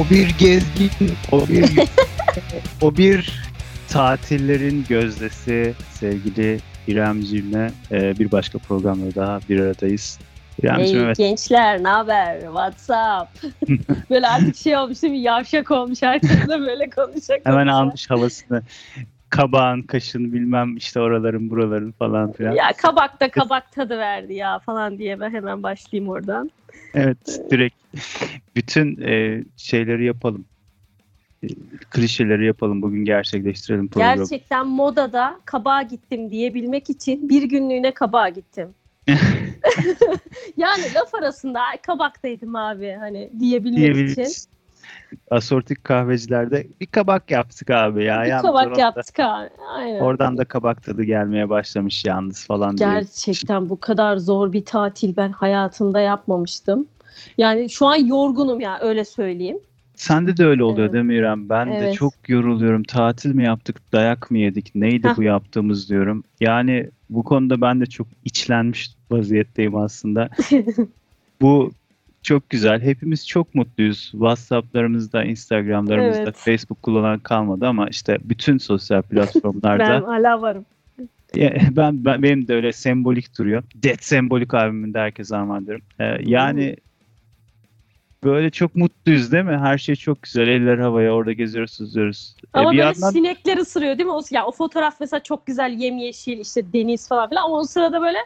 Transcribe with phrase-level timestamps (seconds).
[0.00, 0.90] O bir gezgin,
[1.32, 1.70] o bir
[2.82, 3.42] o bir
[3.88, 10.18] tatillerin gözdesi sevgili İremciğimle e, bir başka programda daha bir aradayız.
[10.62, 11.16] İremciğim hey, evet.
[11.16, 12.40] gençler ne haber?
[12.40, 13.44] WhatsApp.
[14.10, 15.20] böyle artık şey olmuş değil mi?
[15.20, 17.40] Yavşak olmuş herkesle böyle konuşacak.
[17.44, 18.62] Hemen almış havasını.
[19.30, 22.54] Kabağın, kaşın bilmem işte oraların buraların falan filan.
[22.54, 26.50] Ya kabak da kabak tadı verdi ya falan diye ben hemen başlayayım oradan.
[26.94, 27.76] Evet direkt
[28.56, 30.44] bütün e, şeyleri yapalım.
[31.42, 31.48] E,
[31.90, 34.16] klişeleri yapalım bugün gerçekleştirelim programı.
[34.16, 38.74] Gerçekten modada kabağa gittim diyebilmek için bir günlüğüne kabağa gittim.
[40.56, 44.32] yani laf arasında kabaktaydım abi hani diyebilmek Diyebil- için.
[45.30, 48.22] Asortik kahvecilerde bir kabak yaptık abi ya.
[48.24, 49.48] Bir kabak yaptık abi.
[49.74, 50.00] Aynen.
[50.00, 52.88] Oradan da kabak tadı gelmeye başlamış yalnız falan diye.
[52.88, 56.86] Gerçekten bu kadar zor bir tatil ben hayatımda yapmamıştım.
[57.38, 59.58] Yani şu an yorgunum ya öyle söyleyeyim.
[59.94, 60.92] Sende de öyle oluyor evet.
[60.92, 61.48] değil mi İrem?
[61.48, 61.82] Ben evet.
[61.82, 62.82] de çok yoruluyorum.
[62.82, 65.16] Tatil mi yaptık, dayak mı yedik, neydi Heh.
[65.16, 66.24] bu yaptığımız diyorum.
[66.40, 70.28] Yani bu konuda ben de çok içlenmiş vaziyetteyim aslında.
[71.40, 71.72] bu
[72.22, 72.80] çok güzel.
[72.80, 74.10] Hepimiz çok mutluyuz.
[74.10, 76.36] WhatsApp'larımızda, Instagram'larımızda, evet.
[76.36, 79.84] Facebook kullanan kalmadı ama işte bütün sosyal platformlarda.
[79.88, 80.64] ben hala varım.
[81.70, 83.62] ben, ben benim de öyle sembolik duruyor.
[83.74, 85.82] Dead sembolik albümünde herkes armağan ederim.
[86.00, 86.76] Ee, yani
[88.24, 89.58] böyle çok mutluyuz değil mi?
[89.58, 90.48] Her şey çok güzel.
[90.48, 92.36] Eller havaya orada geziyoruz, süzüyoruz.
[92.44, 93.10] Ee, ama bir böyle yandan...
[93.10, 94.12] sinekler ısırıyor değil mi?
[94.12, 98.02] O, ya, o fotoğraf mesela çok güzel yemyeşil işte deniz falan filan ama o sırada
[98.02, 98.18] böyle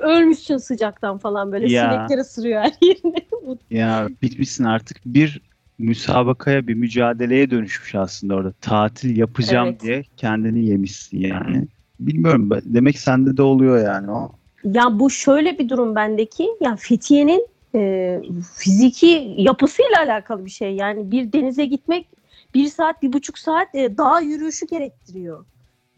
[0.00, 1.92] ölmüşsün sıcaktan falan böyle ya.
[1.92, 3.26] sinekler ısırıyor her yerini.
[3.70, 4.96] ya bitmişsin artık.
[5.06, 5.40] Bir
[5.78, 8.52] müsabakaya bir mücadeleye dönüşmüş aslında orada.
[8.60, 9.82] Tatil yapacağım evet.
[9.82, 11.66] diye kendini yemişsin yani.
[12.00, 14.32] Bilmiyorum demek sende de oluyor yani o.
[14.64, 16.48] Ya bu şöyle bir durum bendeki.
[16.60, 18.20] Ya Fethiye'nin e,
[18.56, 20.74] fiziki yapısıyla alakalı bir şey.
[20.74, 22.08] Yani bir denize gitmek
[22.54, 25.44] bir saat, bir buçuk saat e, dağ yürüyüşü gerektiriyor.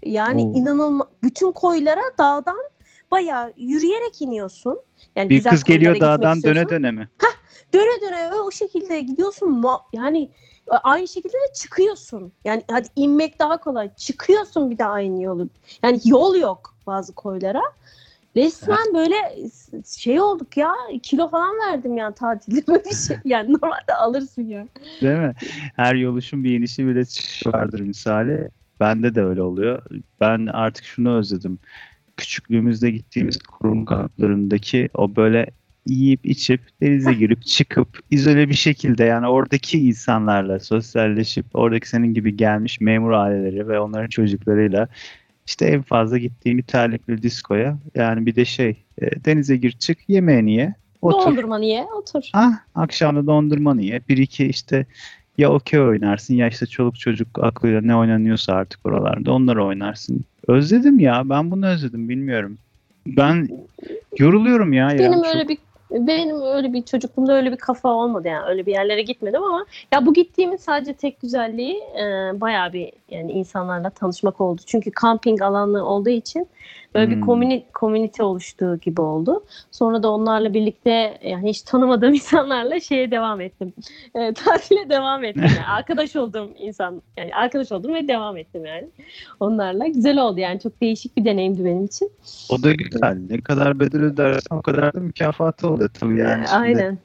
[0.05, 0.53] Yani Oo.
[0.55, 1.09] inanılmaz.
[1.23, 2.57] Bütün koylara dağdan
[3.11, 4.79] bayağı yürüyerek iniyorsun.
[5.17, 7.09] Yani bir kız geliyor dağdan döne döne mi?
[7.19, 7.37] Hah,
[7.75, 9.65] döne döne o şekilde gidiyorsun.
[9.93, 10.31] Yani
[10.83, 12.33] aynı şekilde de çıkıyorsun.
[12.45, 13.95] Yani hadi inmek daha kolay.
[13.95, 15.49] Çıkıyorsun bir de aynı yolu.
[15.83, 17.63] Yani yol yok bazı koylara.
[18.37, 19.17] Resmen böyle
[19.99, 20.73] şey olduk ya
[21.03, 23.17] kilo falan verdim yani tatilde böyle bir şey.
[23.25, 24.67] Yani normalde alırsın ya.
[25.01, 25.35] Değil mi?
[25.77, 28.49] Her yoluşun bir inişi çıkışı vardır misali.
[28.81, 29.83] Bende de öyle oluyor.
[30.21, 31.59] Ben artık şunu özledim.
[32.21, 35.47] Küçüklüğümüzde gittiğimiz kurum kamplarındaki o böyle
[35.87, 42.37] yiyip içip denize girip çıkıp izole bir şekilde yani oradaki insanlarla sosyalleşip oradaki senin gibi
[42.37, 44.89] gelmiş memur aileleri ve onların çocuklarıyla
[45.47, 50.55] işte en fazla gittiğim İtalya diskoya yani bir de şey e, denize gir çık yemeğini
[50.55, 51.27] ye otur.
[51.27, 52.23] Dondurmanı ye otur.
[52.33, 54.01] Ah, akşamda dondurmanı ye.
[54.09, 54.87] Bir iki işte
[55.41, 60.21] ya okey oynarsın ya işte çoluk çocuk aklıyla ne oynanıyorsa artık oralarda onları oynarsın.
[60.49, 62.59] Özledim ya ben bunu özledim bilmiyorum.
[63.07, 63.49] Ben
[64.19, 64.89] yoruluyorum ya.
[64.89, 65.49] Benim ya, öyle çok...
[65.49, 65.59] bir
[65.91, 70.07] benim öyle bir çocukluğumda öyle bir kafa olmadı yani öyle bir yerlere gitmedim ama ya
[70.07, 72.05] bu gittiğimin sadece tek güzelliği e,
[72.41, 74.63] bayağı bir yani insanlarla tanışmak oldu.
[74.67, 76.47] Çünkü kamping alanı olduğu için
[76.95, 77.17] Böyle hmm.
[77.17, 79.45] bir komünite, komünite oluştuğu gibi oldu.
[79.71, 83.73] Sonra da onlarla birlikte yani hiç tanımadığım insanlarla şeye devam ettim.
[84.15, 85.43] E, tatile devam ettim.
[85.43, 88.89] Yani arkadaş olduğum insan yani arkadaş oldum ve devam ettim yani.
[89.41, 92.11] Onlarla güzel oldu yani çok değişik bir deneyimdi benim için.
[92.51, 93.19] O da güzel.
[93.31, 96.49] Ne kadar bedel ödersen o kadar da mükafatı oluyor tabii yani.
[96.49, 96.99] Aynen.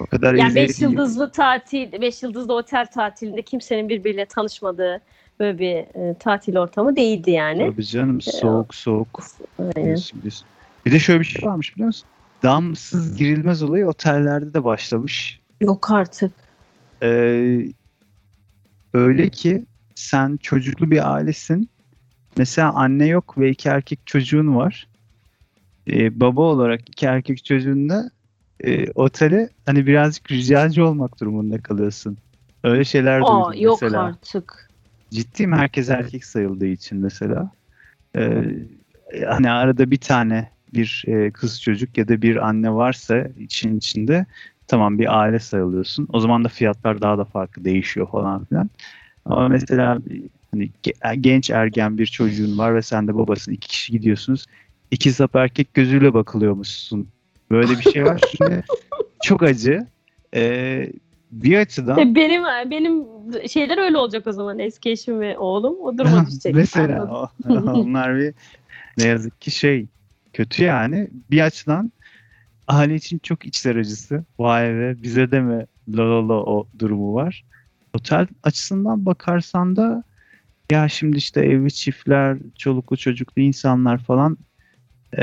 [0.00, 5.00] O kadar yani 5 yıldızlı tatil, 5 yıldızlı otel tatilinde kimsenin birbiriyle tanışmadığı
[5.40, 7.70] böyle bir e, tatil ortamı değildi yani.
[7.70, 9.24] Tabii canım e, soğuk soğuk.
[9.76, 9.96] Aynen.
[10.86, 12.08] Bir de şöyle bir şey varmış biliyor musun?
[12.42, 15.40] Damsız girilmez olayı otellerde de başlamış.
[15.60, 16.32] Yok artık.
[17.02, 17.66] Ee,
[18.94, 19.64] öyle ki
[19.94, 21.70] sen çocuklu bir ailesin.
[22.36, 24.88] Mesela anne yok ve iki erkek çocuğun var.
[25.90, 28.10] Ee, baba olarak iki erkek çocuğunla
[28.64, 32.18] e, otele hani birazcık ricacı olmak durumunda kalıyorsun.
[32.64, 34.02] Öyle şeyler Aa, duydum yok mesela.
[34.02, 34.63] Yok artık
[35.14, 37.50] ciddiyim herkes erkek sayıldığı için mesela.
[38.16, 38.44] Ee,
[39.26, 44.26] hani arada bir tane bir e, kız çocuk ya da bir anne varsa için içinde
[44.66, 46.08] tamam bir aile sayılıyorsun.
[46.12, 48.70] O zaman da fiyatlar daha da farklı değişiyor falan filan.
[49.24, 49.98] Ama mesela
[50.50, 50.70] hani
[51.20, 54.46] genç ergen bir çocuğun var ve sen de babasın iki kişi gidiyorsunuz.
[54.90, 57.08] İki sap erkek gözüyle bakılıyormuşsun.
[57.50, 58.20] Böyle bir şey var.
[58.36, 58.64] Şimdi
[59.22, 59.86] çok acı.
[60.34, 60.92] Ee,
[61.42, 63.04] bir açıdan e, benim benim
[63.48, 66.54] şeyler öyle olacak o zaman eski eşim ve oğlum o duruma düşecek.
[66.54, 67.30] Mesela
[67.74, 68.34] onlar bir
[68.98, 69.86] ne yazık ki şey
[70.32, 71.92] kötü yani bir açıdan
[72.68, 74.24] aile için çok içler acısı.
[74.38, 75.66] Vay be bize de mi
[75.96, 77.44] lololo o durumu var.
[77.94, 80.04] Otel açısından bakarsan da
[80.70, 84.38] ya şimdi işte evli çiftler, çoluklu çocuklu insanlar falan
[85.18, 85.22] e,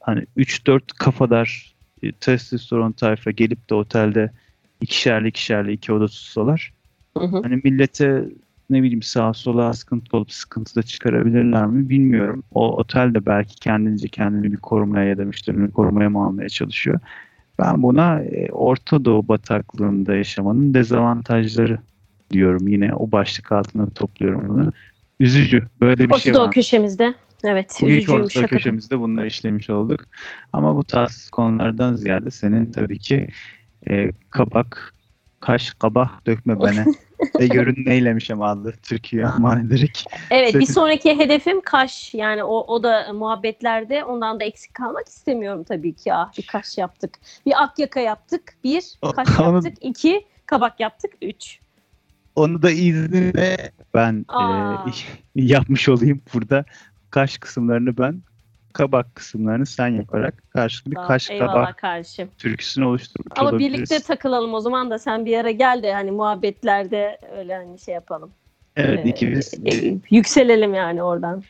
[0.00, 4.30] hani 3-4 kafadar e, testosteron tayfa gelip de otelde
[4.80, 6.72] ikişerli ikişerli iki oda tutsalar
[7.18, 7.42] Hı hı.
[7.42, 8.24] hani millete
[8.70, 12.42] ne bileyim sağa sola sıkıntı olup sıkıntı da çıkarabilirler mi bilmiyorum.
[12.54, 17.00] O otel de belki kendince kendini bir korumaya ya da müşterini korumaya mı almaya çalışıyor.
[17.58, 21.78] Ben buna e, Orta Doğu bataklığında yaşamanın dezavantajları
[22.30, 22.68] diyorum.
[22.68, 24.72] Yine o başlık altına topluyorum bunu.
[25.20, 25.66] Üzücü.
[25.80, 26.52] Böyle bir şey Orta Doğu var.
[26.52, 27.14] köşemizde.
[27.44, 27.70] Evet.
[27.82, 28.48] Üzücüymüş Orta hakikaten.
[28.48, 30.00] köşemizde bunları işlemiş olduk.
[30.52, 33.28] Ama bu tatsız konulardan ziyade senin tabii ki
[33.90, 34.94] e, kabak,
[35.40, 36.84] kaş, kabak dökme bana.
[37.40, 40.04] Ve görün neylemişim adlı türküyü aman ederek.
[40.30, 42.14] Evet bir sonraki hedefim Kaş.
[42.14, 46.14] Yani o, o da muhabbetlerde ondan da eksik kalmak istemiyorum tabii ki.
[46.14, 47.18] Ah bir Kaş yaptık.
[47.46, 48.54] Bir Akyaka yaptık.
[48.64, 49.74] Bir Kaş yaptık.
[49.80, 51.10] iki Kabak yaptık.
[51.22, 51.58] Üç.
[52.36, 54.44] Onu da izninle ben e,
[55.34, 56.64] yapmış olayım burada.
[57.10, 58.22] Kaş kısımlarını ben,
[58.72, 62.28] kabak kısımlarını sen yaparak karşılıklı bir kaş kabak kardeşim.
[62.38, 63.74] türküsünü oluşturmuş Ama olabiliriz.
[63.74, 67.94] birlikte takılalım o zaman da sen bir ara gel de hani muhabbetlerde öyle hani şey
[67.94, 68.30] yapalım.
[68.76, 71.42] Evet Ee, ikimiz e, yükselelim yani oradan.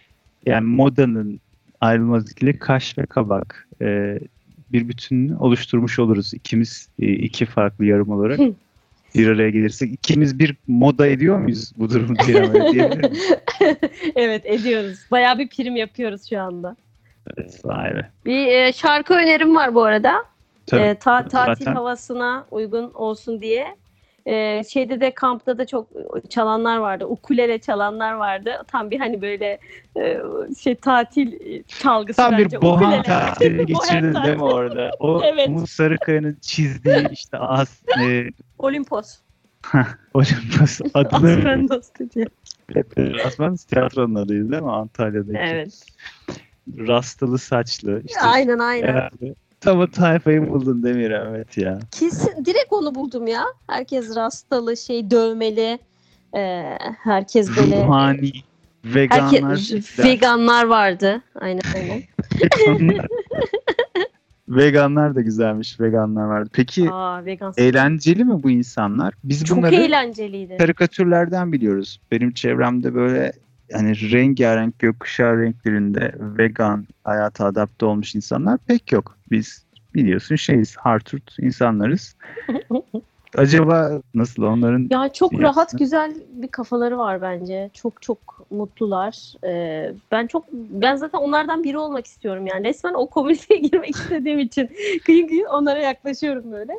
[0.47, 1.41] yani modanın
[1.81, 4.19] ayrılmaz ikili kaş ve kabak e,
[4.73, 6.35] bir bütününü oluşturmuş oluruz.
[6.35, 8.53] İkimiz e, iki farklı yarım olarak Hı.
[9.15, 13.13] bir araya gelirsek ikimiz bir moda ediyor muyuz bu durumu miyim?
[14.17, 14.99] evet ediyoruz.
[15.11, 16.77] Bayağı bir prim yapıyoruz şu anda.
[17.37, 18.11] Evet, vay be.
[18.25, 20.25] Bir e, şarkı önerim var bu arada.
[20.67, 20.81] Tabii.
[20.83, 23.77] E, ta- tatil Zaten- havasına uygun olsun diye.
[24.27, 25.89] E, şeyde de kampta da çok
[26.29, 27.05] çalanlar vardı.
[27.07, 28.51] Ukulele çalanlar vardı.
[28.67, 29.59] Tam bir hani böyle
[29.97, 30.21] e,
[30.63, 32.57] şey tatil e, çalgısı Tam bence.
[32.57, 34.91] bir bohem tatili geçirdin değil mi orada?
[34.99, 35.49] O Evet.
[35.49, 38.25] Umut Sarıkaya'nın çizdiği işte az e,
[38.59, 39.19] Olimpos.
[40.15, 42.27] Olympus adını Aspendos dedi.
[43.27, 45.39] Asman tiyatronun adıydı değil mi Antalya'daki?
[45.39, 45.87] Evet.
[46.79, 48.03] Rastalı saçlı.
[48.05, 48.87] işte Aynen aynen.
[48.89, 49.35] herhalde.
[49.61, 51.79] Tam o tayfayı buldun Demir evet ya.
[51.91, 53.45] Kesin direkt onu buldum ya.
[53.67, 55.79] Herkes rastalı şey dövmeli.
[56.37, 56.63] E,
[57.05, 58.33] herkes böyle Ruhani,
[58.85, 59.51] veganlar.
[59.51, 61.23] herkes veganlar vardı.
[61.41, 62.03] Aynen aynen.
[64.49, 65.81] veganlar da güzelmiş.
[65.81, 66.51] Veganlar vardı.
[66.53, 67.53] Peki Aa vegan.
[67.57, 69.15] eğlenceli mi bu insanlar?
[69.25, 70.57] Biz Çok bunları eğlenceliydi.
[70.57, 72.01] karikatürlerden biliyoruz.
[72.11, 73.33] Benim çevremde böyle
[73.71, 79.19] yani rengarenk gökkuşağı renklerinde vegan hayata adapte olmuş insanlar pek yok.
[79.31, 82.17] Biz biliyorsun şeyiz, harturt insanlarız.
[83.37, 85.43] Acaba nasıl onların Ya çok Yes.
[85.43, 87.71] rahat güzel bir kafaları var bence.
[87.75, 89.33] Çok çok mutlular.
[89.45, 92.69] Ee, ben çok ben zaten onlardan biri olmak istiyorum yani.
[92.69, 94.71] Resmen o komüniteye girmek istediğim için
[95.05, 96.73] kıyın kıyın onlara yaklaşıyorum böyle.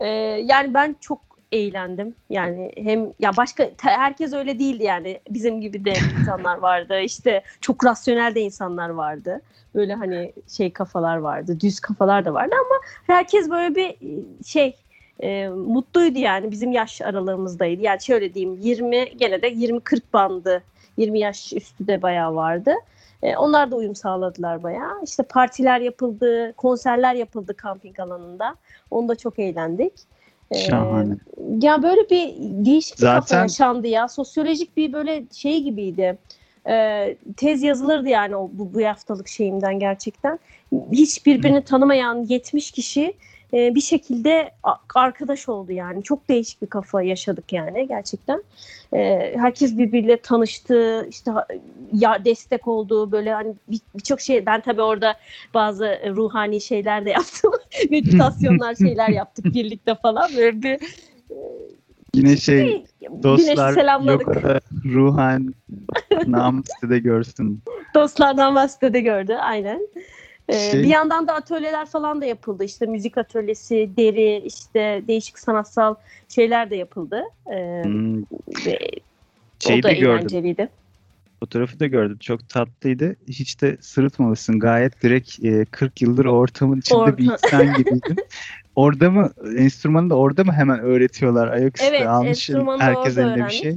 [0.00, 0.06] Ee,
[0.44, 2.14] yani ben çok eğlendim.
[2.30, 5.20] Yani hem ya başka herkes öyle değildi yani.
[5.30, 7.00] Bizim gibi de insanlar vardı.
[7.00, 9.40] İşte çok rasyonel de insanlar vardı.
[9.74, 11.60] Böyle hani şey kafalar vardı.
[11.60, 13.96] Düz kafalar da vardı ama herkes böyle bir
[14.46, 14.76] şey
[15.20, 17.82] e, mutluydu yani bizim yaş aralığımızdaydı.
[17.82, 20.62] Yani şöyle diyeyim 20 gene de 20-40 bandı
[20.96, 22.74] 20 yaş üstü de bayağı vardı.
[23.22, 25.02] E, onlar da uyum sağladılar bayağı.
[25.04, 28.54] İşte partiler yapıldı, konserler yapıldı kamping alanında.
[28.90, 29.92] Onda çok eğlendik.
[30.50, 31.14] E, şahane.
[31.62, 32.34] ya böyle bir
[32.66, 34.08] değişik bir kafa Zaten- yaşandı ya.
[34.08, 36.18] Sosyolojik bir böyle şey gibiydi.
[36.68, 40.38] Ee, tez yazılırdı yani o, bu, bu haftalık şeyimden gerçekten.
[40.92, 43.14] Hiç birbirini tanımayan 70 kişi
[43.54, 44.50] e, bir şekilde
[44.94, 46.02] arkadaş oldu yani.
[46.02, 48.42] Çok değişik bir kafa yaşadık yani gerçekten.
[48.94, 51.30] Ee, herkes birbiriyle tanıştı, işte
[51.92, 54.46] ya destek oldu böyle hani bir- birçok şey.
[54.46, 55.14] Ben tabii orada
[55.54, 57.52] bazı e, ruhani şeyler de yaptım.
[57.90, 60.30] Meditasyonlar şeyler yaptık birlikte falan.
[60.36, 60.80] Böyle bir
[62.14, 64.26] Yine şey Güneşi dostlar selamladık.
[64.26, 65.54] yok ruhan
[66.26, 67.62] namus de görsün.
[67.94, 69.88] Dostlardan bahsede gördü aynen.
[70.48, 72.64] Ee, Şey- Bir yandan da atölyeler falan da yapıldı.
[72.64, 75.94] İşte müzik atölyesi, deri, işte değişik sanatsal
[76.28, 77.22] şeyler de yapıldı.
[77.52, 78.22] Ee, Hmm,
[78.66, 78.78] ve
[79.60, 80.16] şeyi o da de gördüm.
[80.18, 80.68] eğlenceliydi.
[81.40, 82.18] Fotoğrafı da gördüm.
[82.20, 83.16] Çok tatlıydı.
[83.28, 84.58] Hiç de sırıtmamışsın.
[84.60, 88.16] Gayet direkt e, 40 yıldır o ortamın içinde bir Orta- insan gibiydin.
[88.76, 93.74] orada mı enstrümanı da orada mı hemen öğretiyorlar ayaküstü Evet, almış herkes elinde bir şey.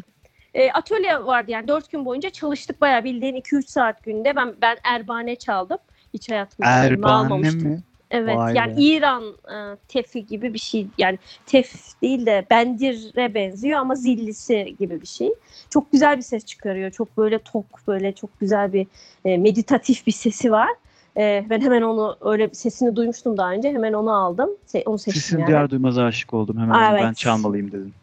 [0.54, 4.36] Ee, atölye vardı yani dört gün boyunca çalıştık bayağı bildiğin 2-3 saat günde.
[4.36, 5.78] Ben ben erbane çaldım.
[6.14, 7.70] Hiç hayatımda elime Erbane almamıştım.
[7.70, 7.84] mi?
[8.12, 8.82] Evet Vay yani be.
[8.82, 15.02] İran e, tefi gibi bir şey yani tef değil de bendire benziyor ama zillisi gibi
[15.02, 15.30] bir şey.
[15.70, 16.92] Çok güzel bir ses çıkarıyor.
[16.92, 18.88] Çok böyle tok böyle çok güzel bir
[19.26, 20.70] e, meditatif bir sesi var.
[21.18, 23.70] E, ben hemen onu öyle sesini duymuştum daha önce.
[23.70, 24.50] Hemen onu aldım.
[24.68, 25.48] Se- onu seçtim Sesin yani.
[25.48, 26.58] duyar duymaz aşık oldum.
[26.58, 27.18] Hemen Aa, onu ben evet.
[27.18, 27.94] çalmalıyım dedim.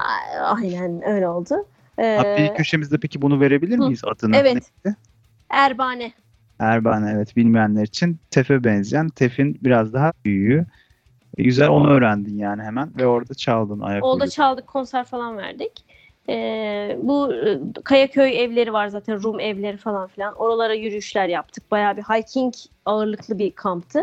[0.00, 1.66] A- Aynen öyle oldu.
[1.98, 3.82] E, Abi köşemizde peki bunu verebilir hı.
[3.82, 4.36] miyiz adını?
[4.36, 4.54] Evet.
[4.84, 4.96] Neydi?
[5.50, 6.12] Erbane.
[6.58, 9.08] Erbane evet bilmeyenler için Tef'e benzeyen.
[9.08, 10.66] Tef'in biraz daha büyüğü.
[11.38, 15.84] E, güzel onu öğrendin yani hemen ve orada çaldın ayak Orada çaldık, konser falan verdik.
[16.28, 20.34] Ee, bu e, Kayaköy evleri var zaten, Rum evleri falan filan.
[20.34, 21.70] Oralara yürüyüşler yaptık.
[21.70, 22.54] Bayağı bir hiking
[22.86, 24.00] ağırlıklı bir kamptı.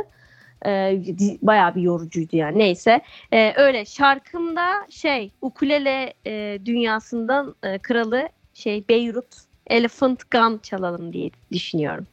[0.65, 1.01] Ee,
[1.41, 2.57] bayağı bir yorucuydu yani.
[2.57, 3.01] Neyse.
[3.33, 9.35] Ee, öyle şarkımda şey ukulele e, dünyasından e, kralı şey Beyrut
[9.67, 12.07] Elephant Gun çalalım diye düşünüyorum.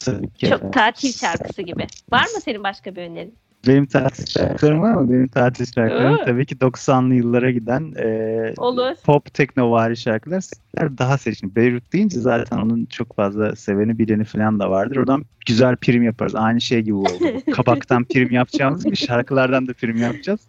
[0.00, 0.46] Tabii ki.
[0.46, 1.86] Çok tatil şarkısı gibi.
[2.12, 3.34] Var mı senin başka bir önerin?
[3.66, 5.10] Benim tatil şarkılarım var mı?
[5.10, 6.24] Benim tatil şarkılarım Aa.
[6.24, 8.94] tabii ki 90'lı yıllara giden e, Olur.
[9.04, 10.42] pop teknovari şarkılar
[10.98, 11.56] daha seçkin.
[11.56, 14.96] Beyrut deyince zaten onun çok fazla seveni bileni falan da vardır.
[14.96, 16.34] Oradan güzel prim yaparız.
[16.34, 17.24] Aynı şey gibi oldu.
[17.52, 20.40] Kabaktan prim yapacağımız gibi şarkılardan da prim yapacağız.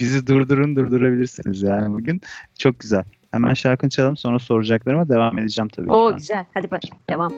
[0.00, 2.20] Bizi durdurun durdurabilirsiniz yani bugün.
[2.58, 3.04] Çok güzel.
[3.30, 5.90] Hemen şarkını çalalım sonra soracaklarıma devam edeceğim tabii.
[5.90, 6.44] Oo güzel.
[6.54, 7.32] Hadi bak devam.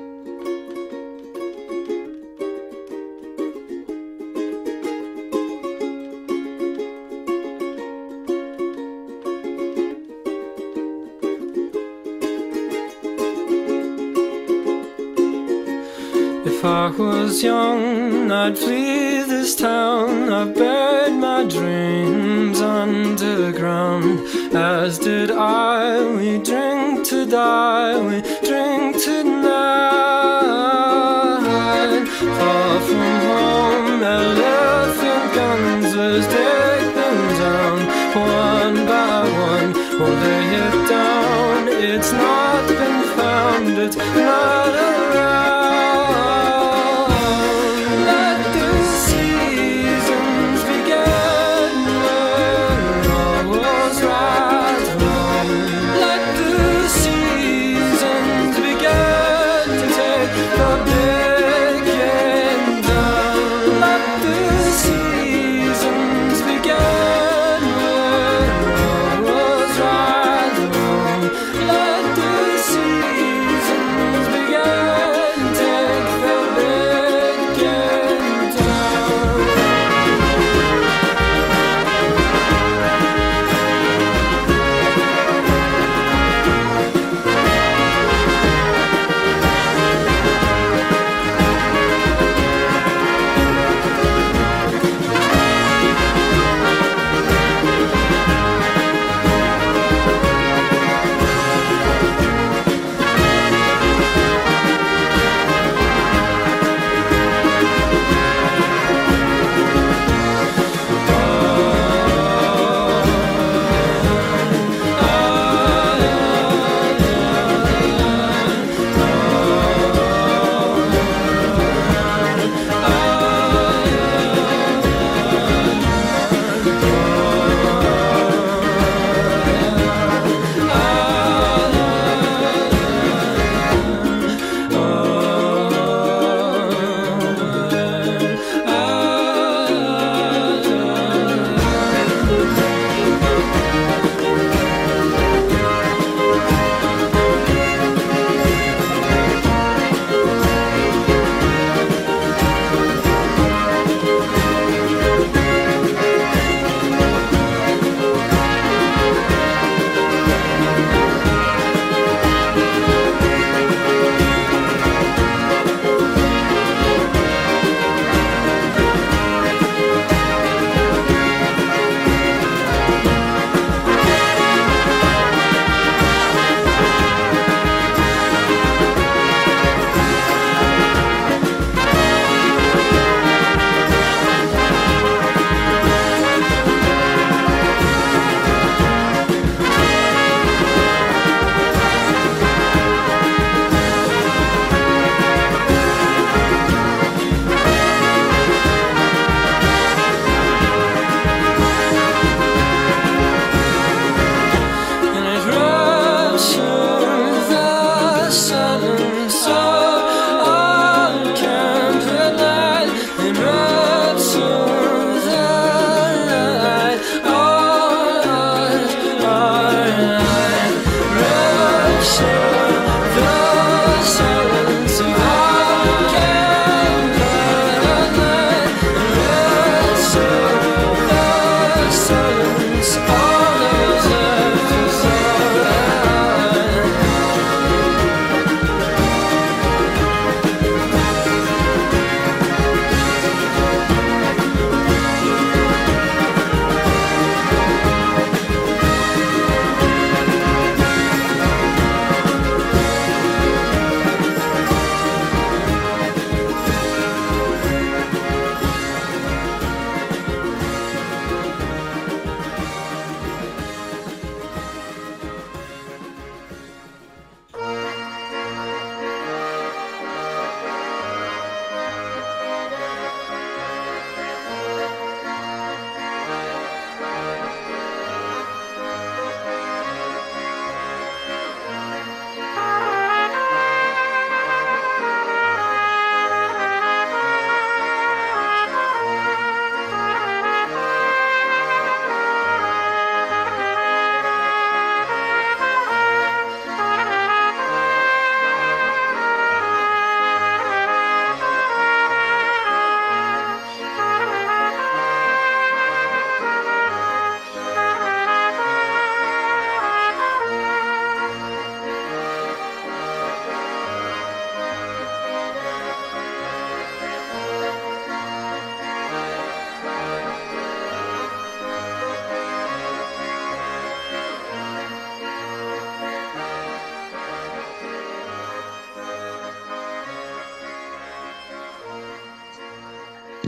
[16.87, 20.33] I was young, I'd flee this town.
[20.33, 24.21] I've buried my dreams underground.
[24.55, 26.07] As did I.
[26.15, 29.57] We drink to die, we drink tonight.
[32.39, 37.79] Far from home, elephant guns, let's take them down
[38.15, 39.73] one by one.
[39.99, 41.67] We'll lay it down.
[41.67, 44.86] It's not been found, it's not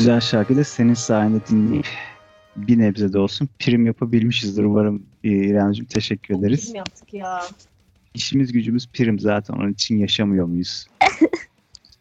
[0.08, 1.86] Güzel şarkı da senin sayende dinleyip
[2.56, 6.62] bir nebze de olsun prim yapabilmişizdir umarım e, İremciğim teşekkür ederiz.
[6.62, 7.40] Bizim yaptık ya.
[8.14, 10.86] İşimiz gücümüz prim zaten onun için yaşamıyor muyuz?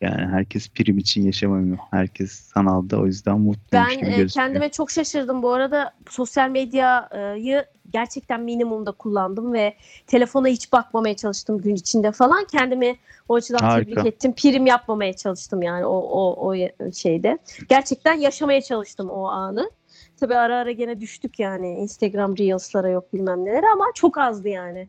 [0.01, 1.77] yani herkes prim için yaşamıyor.
[1.91, 4.29] Herkes sanalda o yüzden mutluymuş Ben gibi e, gözüküyor.
[4.29, 5.43] kendime çok şaşırdım.
[5.43, 9.75] Bu arada sosyal medyayı gerçekten minimumda kullandım ve
[10.07, 12.45] telefona hiç bakmamaya çalıştım gün içinde falan.
[12.51, 12.95] Kendimi
[13.29, 13.89] o açıdan Harika.
[13.91, 14.33] tebrik ettim.
[14.33, 16.55] Prim yapmamaya çalıştım yani o, o, o
[16.91, 17.37] şeyde.
[17.69, 19.71] Gerçekten yaşamaya çalıştım o anı.
[20.19, 24.87] Tabii ara ara gene düştük yani Instagram Reels'lara yok bilmem neler ama çok azdı yani.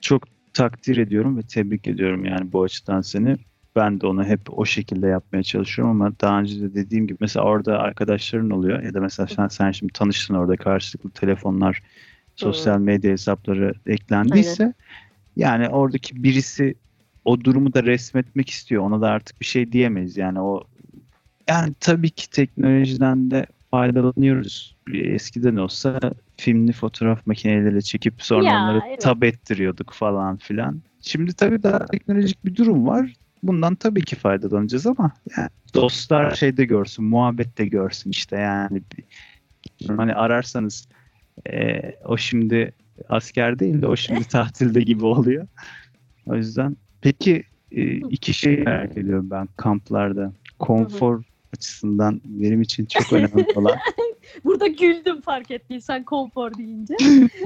[0.00, 0.22] Çok
[0.54, 3.36] takdir ediyorum ve tebrik ediyorum yani bu açıdan seni.
[3.76, 7.44] Ben de onu hep o şekilde yapmaya çalışıyorum ama daha önce de dediğim gibi mesela
[7.44, 11.82] orada arkadaşların oluyor ya da mesela sen, sen şimdi tanıştın orada karşılıklı telefonlar,
[12.36, 14.74] sosyal medya hesapları eklendiyse
[15.36, 16.74] yani oradaki birisi
[17.24, 18.82] o durumu da resmetmek istiyor.
[18.82, 20.16] Ona da artık bir şey diyemeyiz.
[20.16, 20.64] Yani o
[21.48, 24.76] yani tabii ki teknolojiden de faydalanıyoruz.
[24.94, 26.00] Eskiden olsa
[26.36, 29.00] filmli fotoğraf makineleriyle çekip sonra Ya, onları evet.
[29.00, 30.82] tab ettiriyorduk falan filan.
[31.00, 33.14] Şimdi tabii daha teknolojik bir durum var.
[33.42, 38.82] Bundan tabii ki faydalanacağız ama yani dostlar şeyde görsün, muhabbette görsün işte yani.
[39.96, 40.88] Hani ararsanız
[41.52, 42.72] e, o şimdi
[43.08, 45.46] asker değil de o şimdi tatilde gibi oluyor.
[46.26, 50.32] O yüzden peki e, iki şey merak ediyorum ben kamplarda.
[50.58, 51.22] Konfor
[51.54, 53.76] açısından benim için çok önemli olan.
[54.44, 56.94] Burada güldüm fark ettiysen konfor deyince.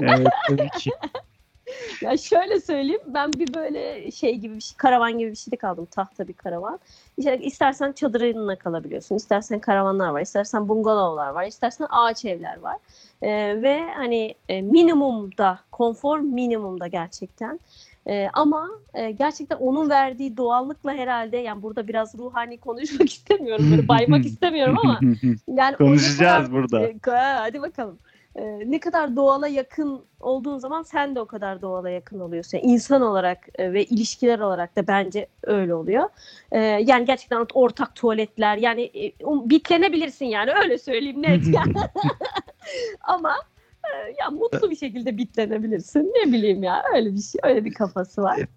[0.01, 0.91] evet tabii ki.
[2.01, 5.85] Ya şöyle söyleyeyim ben bir böyle şey gibi bir şey karavan gibi bir şeyde kaldım
[5.85, 6.79] tahta bir karavan.
[7.17, 12.77] İşte istersen çadırınla kalabiliyorsun, istersen karavanlar var, istersen bungalovlar var, istersen ağaç evler var.
[13.21, 17.59] Ee, ve hani e, minimumda konfor minimumda gerçekten.
[18.07, 23.87] Ee, ama e, gerçekten onun verdiği doğallıkla herhalde yani burada biraz ruhani konuşmak istemiyorum böyle
[23.87, 24.99] baymak istemiyorum ama
[25.47, 26.87] yani Konuşacağız kadar- burada.
[26.87, 27.99] e, ha, hadi bakalım.
[28.35, 32.57] E, ne kadar doğala yakın olduğun zaman sen de o kadar doğala yakın oluyorsun.
[32.57, 36.09] Yani insan olarak e, ve ilişkiler olarak da bence öyle oluyor.
[36.51, 41.47] E, yani gerçekten ortak tuvaletler yani e, o- bitlenebilirsin yani öyle söyleyeyim net.
[41.53, 41.73] yani.
[43.01, 43.35] Ama
[43.83, 46.13] e, ya mutlu bir şekilde bitlenebilirsin.
[46.15, 48.35] Ne bileyim ya öyle bir şey öyle bir kafası var.
[48.37, 48.49] Evet.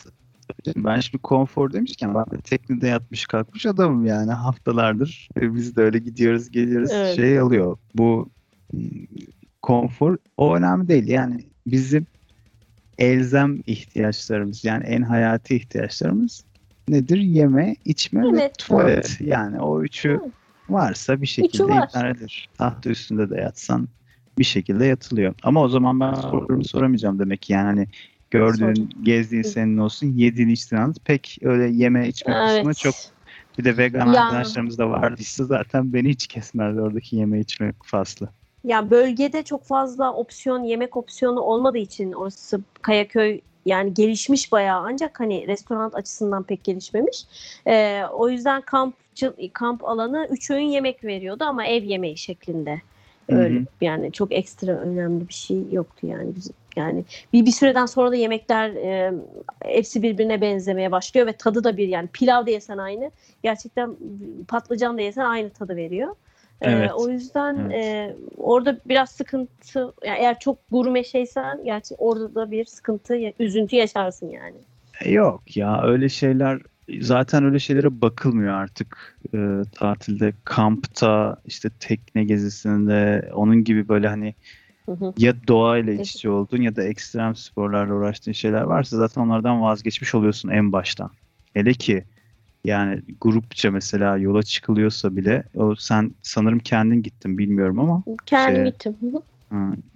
[0.77, 5.29] Ben şimdi konfor demişken ben de teknede yatmış kalkmış adamım yani haftalardır.
[5.37, 7.17] Biz de öyle gidiyoruz geliyoruz Evet.
[7.17, 7.79] şey alıyor.
[7.95, 8.29] Bu
[8.73, 8.81] mm,
[9.63, 11.09] konfor o önemli değil.
[11.09, 12.07] Yani bizim
[12.99, 16.45] elzem ihtiyaçlarımız yani en hayati ihtiyaçlarımız
[16.89, 17.19] nedir?
[17.19, 18.59] Yeme, içme ve Evet.
[18.59, 19.21] tuvalet.
[19.21, 20.21] Yani o üçü
[20.69, 22.11] varsa bir şekilde var.
[22.11, 22.49] edilir.
[22.59, 23.89] Tahta üstünde de yatsan
[24.39, 25.35] bir şekilde yatılıyor.
[25.43, 27.89] Ama o zaman ben sorularımı soramayacağım demek ki yani hani
[28.31, 30.97] gördüğün, gezdiğin senin olsun, yediğin içtiğin anlat.
[31.05, 32.77] Pek öyle yeme içme kısmı Evet.
[32.77, 32.95] çok
[33.59, 34.23] bir de vegan Ya.
[34.23, 38.29] arkadaşlarımız da vardıysa zaten beni hiç kesmezdi oradaki yeme içme faslı.
[38.65, 45.21] Ya bölgede çok fazla opsiyon, yemek opsiyonu olmadığı için orası Kayaköy yani gelişmiş bayağı ancak
[45.21, 47.25] hani restoran açısından pek gelişmemiş.
[47.67, 52.81] Ee, o yüzden kampçı, kamp alanı üç öğün yemek veriyordu ama ev yemeği şeklinde.
[53.29, 53.65] Öyle Hı hı.
[53.81, 58.17] yani çok ekstra önemli bir şey yoktu yani bizim yani bir bir süreden sonra da
[58.17, 59.13] yemekler e,
[59.65, 63.11] hepsi birbirine benzemeye başlıyor ve tadı da bir yani pilav da yesen aynı
[63.43, 63.97] gerçekten
[64.49, 66.15] patlıcan da yesen aynı tadı veriyor.
[66.61, 67.73] E, Evet, o yüzden evet.
[67.75, 73.77] e, orada biraz sıkıntı yani eğer çok gurme şeysen gerçi orada da bir sıkıntı üzüntü
[73.77, 74.57] yaşarsın yani.
[75.05, 76.61] E, Yok ya öyle şeyler
[77.01, 79.39] zaten öyle şeylere bakılmıyor artık e,
[79.73, 84.35] tatilde kampta işte tekne gezisinde onun gibi böyle hani
[84.87, 85.15] Hı hı.
[85.19, 90.15] ya doğayla iç içe olduğun ya da ekstrem sporlarla uğraştığın şeyler varsa zaten onlardan vazgeçmiş
[90.15, 91.11] oluyorsun en baştan.
[91.55, 92.05] Hele ki
[92.69, 98.65] yani grupça mesela yola çıkılıyorsa bile o sen sanırım kendin gittin bilmiyorum ama Kendim Şey-
[98.65, 98.97] gittim.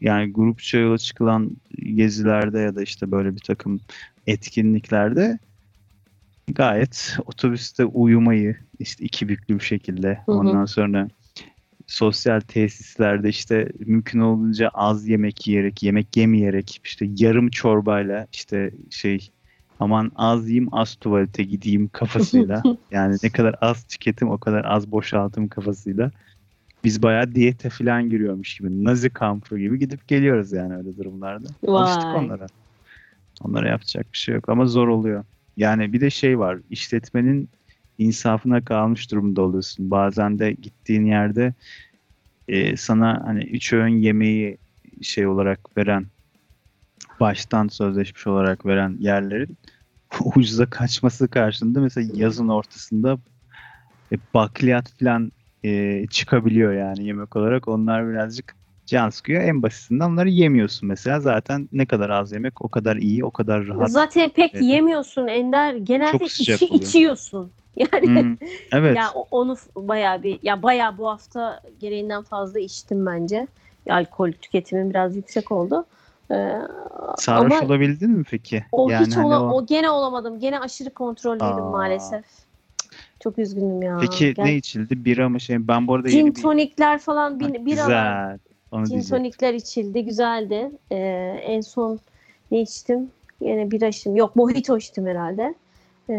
[0.01, 1.57] Yani grupça yola çıkılan
[1.95, 3.81] gezilerde ya da işte böyle bir takım
[4.27, 5.39] etkinliklerde
[6.49, 10.37] gayet otobüste uyumayı işte iki büklü bir şekilde Hı hı.
[10.37, 11.09] ondan sonra
[11.87, 19.31] sosyal tesislerde işte mümkün olunca az yemek yiyerek yemek yemeyerek işte yarım çorbayla işte şey
[19.83, 24.93] aman az yiyeyim az tuvalete gideyim kafasıyla yani ne kadar az tüketim o kadar az
[24.93, 26.11] boşaltım kafasıyla
[26.85, 28.85] biz bayağı diyete falan giriyormuş gibi.
[28.85, 31.49] Nazi kampı gibi gidip geliyoruz yani öyle durumlarda.
[31.67, 32.25] Alıştık Vay.
[32.25, 32.47] onlara.
[33.41, 35.25] Onlara yapacak bir şey yok ama zor oluyor.
[35.57, 36.59] Yani bir de şey var.
[36.71, 37.49] işletmenin
[37.99, 39.91] insafına kalmış durumda oluyorsun.
[39.91, 41.55] Bazen de gittiğin yerde
[42.49, 44.59] e, sana hani üç öğün yemeği
[45.03, 46.07] şey olarak veren
[47.21, 49.57] baştan sözleşmiş olarak veren yerlerin
[50.35, 53.19] ucuza kaçması karşında mesela yazın ortasında
[54.13, 55.33] e, bakliyat falan
[55.65, 57.69] e, çıkabiliyor yani yemek olarak.
[57.69, 59.43] Onlar birazcık can sıkıyor.
[59.43, 61.21] En basitinden onları yemiyorsun mesela.
[61.21, 63.91] Zaten ne kadar az yemek o kadar iyi, o kadar rahat.
[63.91, 64.65] Zaten pek Evet.
[64.65, 65.75] yemiyorsun Ender.
[65.75, 66.81] Genelde içi oluyor.
[66.83, 67.53] içiyorsun.
[67.77, 68.37] Yani Hmm,
[68.73, 68.97] evet.
[68.97, 73.47] ya onu bayağı bir ya bayağı bu hafta gereğinden fazla içtim bence.
[73.91, 75.87] Alkol tüketimim biraz yüksek oldu.
[76.33, 76.59] Ee,
[77.17, 78.65] Sarhoş ama olabildin mi peki?
[78.73, 80.41] o yani hiç hani ola- o- o gene olamadım.
[80.41, 81.71] Gene aşırı kontrollüydüm Aa.
[81.71, 82.25] maalesef.
[83.21, 83.99] Çok üzgünüm ya.
[84.01, 85.05] Peki Gel- ne içildi?
[85.05, 85.69] Bira mı şey?
[85.69, 86.43] Ben bu arada yeni Gin bir...
[86.43, 88.39] tonikler falan Ha, bir, biralar Güzel.
[88.73, 89.17] Onu Gin diyecektim.
[89.19, 90.05] tonikler içildi.
[90.05, 90.71] Güzeldi.
[90.91, 90.97] Ee,
[91.47, 92.01] en son
[92.51, 93.11] ne içtim?
[93.41, 94.17] Yine bira içtim.
[94.17, 95.55] Yok mojito içtim herhalde.
[96.09, 96.15] Ee,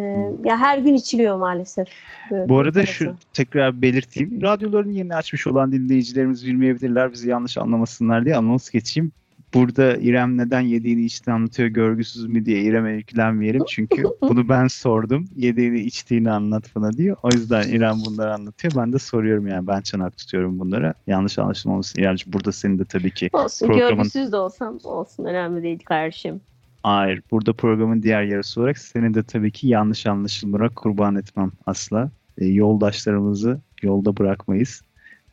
[0.45, 1.87] ya her gün içiliyor maalesef.
[2.31, 3.19] Böyle Bu arada bir şu tarafı.
[3.33, 4.41] tekrar belirteyim.
[4.41, 7.13] Radyoların yeni açmış olan dinleyicilerimiz bilmeyebilirler.
[7.13, 9.11] Bizi yanlış anlamasınlar diye anons geçeyim.
[9.53, 13.63] Burada İrem neden yediğini içtiğini anlatıyor görgüsüz mü diye İrem'e yüklenmeyelim.
[13.69, 15.25] Çünkü bunu ben sordum.
[15.35, 17.17] Yediğini içtiğini anlat bana diyor.
[17.23, 18.73] O yüzden İrem bunları anlatıyor.
[18.77, 19.67] Ben de soruyorum yani.
[19.67, 20.93] Ben çanak tutuyorum bunlara.
[21.07, 22.01] Yanlış anlaşılmaması.
[22.01, 26.41] Yani burada senin de tabii ki Olsun programın- görgüsüz de olsam olsun önemli değil kardeşim.
[26.83, 27.21] Hayır.
[27.31, 32.11] Burada programın diğer yarısı olarak seni de tabii ki yanlış anlaşılmalara kurban etmem asla.
[32.37, 34.81] E, yoldaşlarımızı yolda bırakmayız.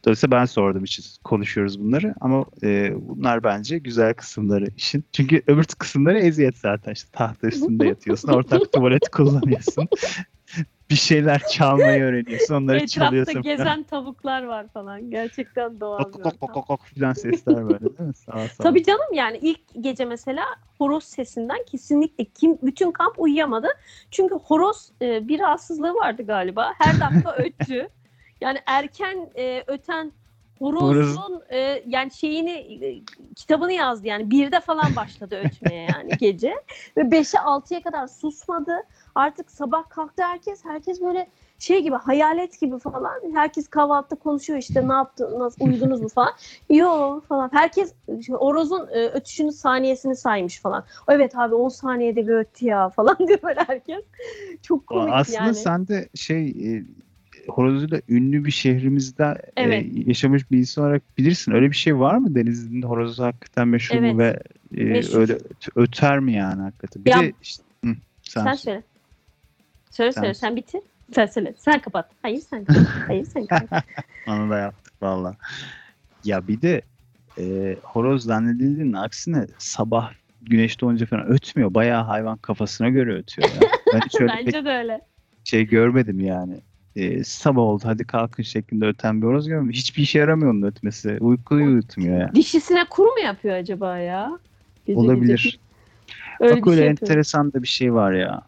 [0.05, 5.05] Dolayısıyla ben sorduğum için konuşuyoruz bunları ama e, bunlar bence güzel kısımları işin.
[5.13, 6.93] Çünkü öbür kısımları eziyet zaten.
[6.93, 9.89] İşte tahta üstünde yatıyorsun, ortak tuvalet kullanıyorsun.
[10.91, 13.33] bir şeyler çalmayı öğreniyorsun, onları Etrafta çalıyorsun.
[13.33, 13.43] falan.
[13.43, 15.11] gezen tavuklar var falan.
[15.11, 18.15] Gerçekten doğal Kok kok kok kok filan sesler böyle değil mi?
[18.15, 18.63] Sağa sağa.
[18.63, 20.45] Tabii canım yani ilk gece mesela
[20.79, 23.69] horoz sesinden kesinlikle kim bütün kamp uyuyamadı.
[24.11, 26.73] Çünkü horoz e, bir rahatsızlığı vardı galiba.
[26.79, 27.89] Her dakika öttü.
[28.41, 30.13] Yani erken e, öten
[30.61, 33.01] horozun e, yani şeyini e,
[33.37, 36.55] kitabını yazdı yani birde falan başladı ötmeye yani gece
[36.97, 38.77] ve 5'e 6'ya kadar susmadı.
[39.15, 43.21] Artık sabah kalktı herkes herkes böyle şey gibi hayalet gibi falan.
[43.35, 46.33] Herkes kahvaltıda konuşuyor işte ne yaptı, nasıl uyudunuz mu falan.
[46.71, 47.51] Yo falan.
[47.53, 47.95] Herkes
[48.31, 50.85] Oroz'un e, ötüşünün saniyesini saymış falan.
[51.09, 54.05] Evet abi 10 saniyede bir öttü ya falan diyor böyle herkes.
[54.63, 55.55] Çok komik Aslında yani.
[55.55, 56.85] sen de şey e,
[57.49, 59.25] horozuyla ünlü bir şehrimizde
[59.57, 59.87] e, Evet.
[60.07, 61.53] yaşamış bir insan olarak bilirsin.
[61.53, 62.35] Öyle bir şey var mı?
[62.35, 64.13] Denizli'nin horozu hakikaten meşhur Evet.
[64.13, 64.41] mu ve
[64.77, 65.21] e, Meşhur.
[65.21, 67.05] öyle öt- öter mi yani hakikaten?
[67.05, 68.83] Bir Ya- de işte, hı, sen, Sen söyle.
[69.91, 70.81] Söyle Sen söyle sen bitir.
[71.15, 71.55] Sen söyle.
[71.59, 72.11] Sen kapat.
[72.23, 72.83] Hayır sen kapat.
[73.07, 73.85] Hayır sen kapat.
[74.29, 75.37] onu da yaptık valla.
[76.25, 76.83] Ya bir de
[77.39, 81.75] e, horoz zannedildiğinin aksine sabah güneş doğunca falan ötmüyor.
[81.75, 83.49] Bayağı hayvan kafasına göre ötüyor.
[83.49, 83.61] Ya.
[83.95, 85.01] Ben hiç öyle pek Bence de öyle.
[85.45, 86.61] şey görmedim yani.
[86.97, 89.73] Ee, sabah oldu hadi kalkın şeklinde öten bir horoz görmedim.
[89.73, 91.17] Hiçbir işe yaramıyor onun ötmesi.
[91.21, 92.31] Uykuyu uyutmuyor ya.
[92.35, 94.39] Dişisine kur mu yapıyor acaba ya?
[94.87, 95.45] Gece Olabilir.
[95.45, 95.59] gece.
[96.41, 97.11] Öyle Bak öyle şey yapıyor.
[97.11, 98.43] enteresan da bir şey var ya.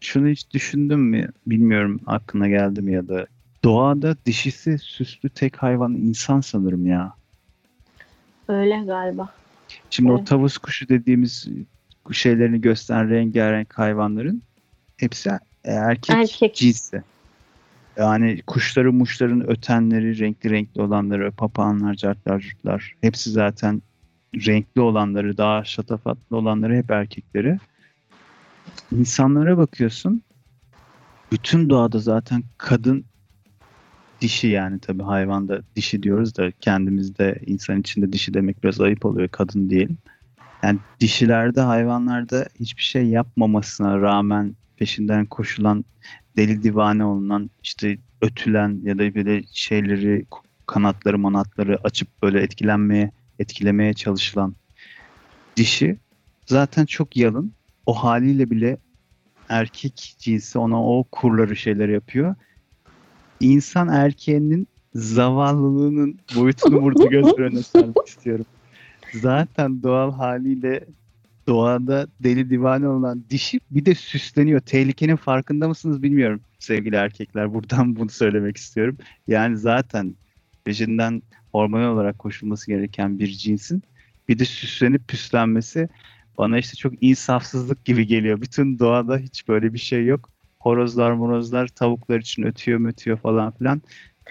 [0.00, 1.28] Şunu hiç düşündün mü?
[1.46, 3.26] Bilmiyorum aklına geldi mi ya da.
[3.64, 7.12] Doğada dişisi süslü tek hayvan insan sanırım ya.
[8.48, 9.28] Öyle galiba.
[9.90, 10.26] Şimdi o Evet.
[10.26, 11.48] tavus kuşu dediğimiz
[12.12, 14.42] şeylerini gösteren rengarenk hayvanların
[14.96, 15.30] hepsi
[15.64, 16.54] erkek, Erkek.
[16.54, 17.02] cinsi.
[17.96, 23.82] Yani kuşları muşların ötenleri, renkli renkli olanları, papağanlar, cartlar, curtlar hepsi zaten
[24.34, 27.58] renkli olanları, daha şatafatlı olanları hep erkekleri.
[28.92, 30.22] İnsanlara bakıyorsun.
[31.32, 33.04] Bütün doğada zaten kadın
[34.20, 39.28] dişi yani tabii hayvanda dişi diyoruz da kendimizde insan içinde dişi demek biraz ayıp oluyor
[39.28, 39.98] kadın diyelim.
[40.62, 45.84] Yani dişilerde hayvanlarda hiçbir şey yapmamasına rağmen peşinden koşulan
[46.36, 50.26] deli divane olunan işte ötülen ya da böyle şeyleri
[50.66, 54.54] kanatları manatları açıp böyle etkilenmeye etkilemeye çalışılan
[55.56, 55.98] dişi
[56.46, 57.52] zaten çok yalın.
[57.86, 58.76] O haliyle bile
[59.48, 62.34] erkek cinsi ona o kurları şeyler yapıyor.
[63.40, 68.46] İnsan erkeğinin zavallılığının boyutunu burada göz önüne sermek istiyorum.
[69.12, 70.84] Zaten doğal haliyle
[71.48, 74.60] doğada deli divane olan dişi bir de süsleniyor.
[74.60, 77.54] Tehlikenin farkında mısınız bilmiyorum sevgili erkekler.
[77.54, 78.98] Buradan bunu söylemek istiyorum.
[79.26, 80.16] Yani zaten
[80.64, 83.82] peşinden hormonal olarak koşulması gereken bir cinsin
[84.28, 85.88] bir de süslenip püslenmesi
[86.38, 88.40] bana işte çok insafsızlık gibi geliyor.
[88.40, 90.30] Bütün doğada hiç böyle bir şey yok.
[90.60, 93.82] Horozlar morozlar tavuklar için ötüyor mötüyor falan filan.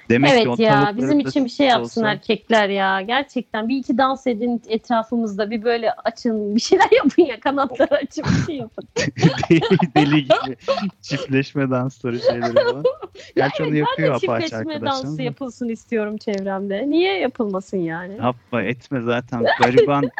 [0.09, 3.01] Demek ki evet ya tavukların bizim için bir şey yapsın olsa- erkekler ya.
[3.01, 8.23] Gerçekten bir iki dans edin etrafımızda bir böyle açın bir şeyler yapın ya kanatları açın
[8.23, 8.87] bir şey yapın.
[9.95, 10.57] deli, gibi
[11.01, 12.83] çiftleşme dansları şeyleri falan.
[13.35, 15.03] Gerçi onu Evet, yapıyor apaçı çiftleşme arkadaşlar.
[15.03, 16.89] dansı yapılsın istiyorum çevremde.
[16.89, 18.17] Niye yapılmasın yani?
[18.17, 20.11] Yapma etme zaten gariban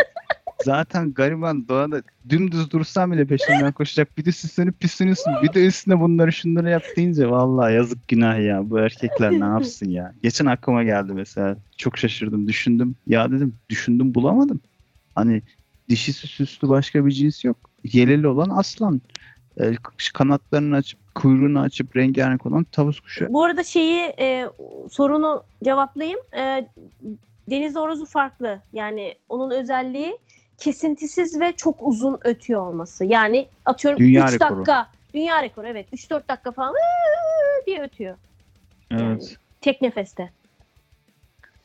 [0.64, 4.18] zaten gariban doğada dümdüz dursan bile peşinden koşacak.
[4.18, 5.34] Bir de süslenip püsleniyorsun.
[5.44, 8.70] Bir de üstüne bunları şunları yap deyince vallahi yazık günah ya.
[8.70, 10.14] Bu erkekler ne yapsın ya.
[10.24, 11.58] Geçen aklıma geldi mesela.
[11.78, 12.48] Çok şaşırdım.
[12.48, 12.96] Düşündüm.
[13.08, 14.62] Ya dedim düşündüm bulamadım.
[15.16, 15.42] Hani
[15.90, 17.58] dişisi süslü başka bir cins yok.
[17.84, 19.02] Yeleli olan aslan.
[19.60, 19.76] E,
[20.14, 23.28] kanatlarını açıp kuyruğunu açıp rengarenk olan tavus kuşu.
[23.30, 24.48] Bu arada şeyi e,
[24.90, 26.20] sorunu cevaplayayım.
[26.38, 26.68] E,
[27.50, 28.62] deniz horozu farklı.
[28.74, 30.18] Yani onun özelliği
[30.62, 33.06] kesintisiz ve çok uzun ötüyor olması.
[33.06, 34.58] Yani atıyorum Dünya 3 rekoru.
[34.58, 34.88] dakika.
[35.14, 35.94] Dünya rekoru evet.
[35.94, 38.16] 3-4 dakika falan "Iıı" diye ötüyor.
[38.92, 39.38] Evet.
[39.62, 40.30] Tek nefeste.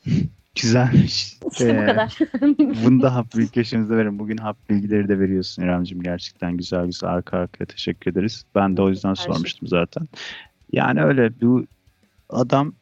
[0.61, 1.37] Güzelmiş.
[1.51, 2.17] İşte bu Ee, kadar.
[2.85, 4.19] Bunu da hap köşemizde verin.
[4.19, 6.03] Bugün hap bilgileri de veriyorsun İremciğim.
[6.03, 8.45] Gerçekten güzel güzel arka arkaya teşekkür ederiz.
[8.55, 9.25] Ben de o yüzden Her şey.
[9.25, 10.07] sormuştum zaten.
[10.71, 11.65] Yani öyle bu
[12.29, 12.73] adam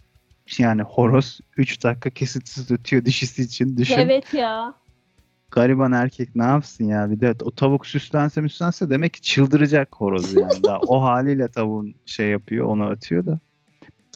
[0.57, 3.77] yani horoz 3 dakika kesintisiz ötüyor dişisi için.
[3.77, 3.97] Düşün.
[3.99, 4.73] evet ya.
[5.51, 7.11] Gariban erkek ne yapsın ya?
[7.11, 10.63] Bir de o tavuk süslense müslense demek ki çıldıracak horoz yani.
[10.63, 13.39] Daha o haliyle tavuğun şey yapıyor onu ötüyor da.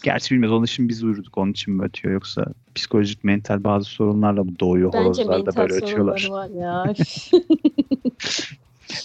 [0.03, 0.57] Gerçi bilmiyoruz.
[0.57, 1.37] Onun için biz uydurduk.
[1.37, 5.61] Onun için mi ötüyor yoksa psikolojik mental bazı sorunlarla mı doğuyor Bence horozlar da mental
[5.61, 6.27] böyle ötüyorlar.
[6.29, 6.93] var ya.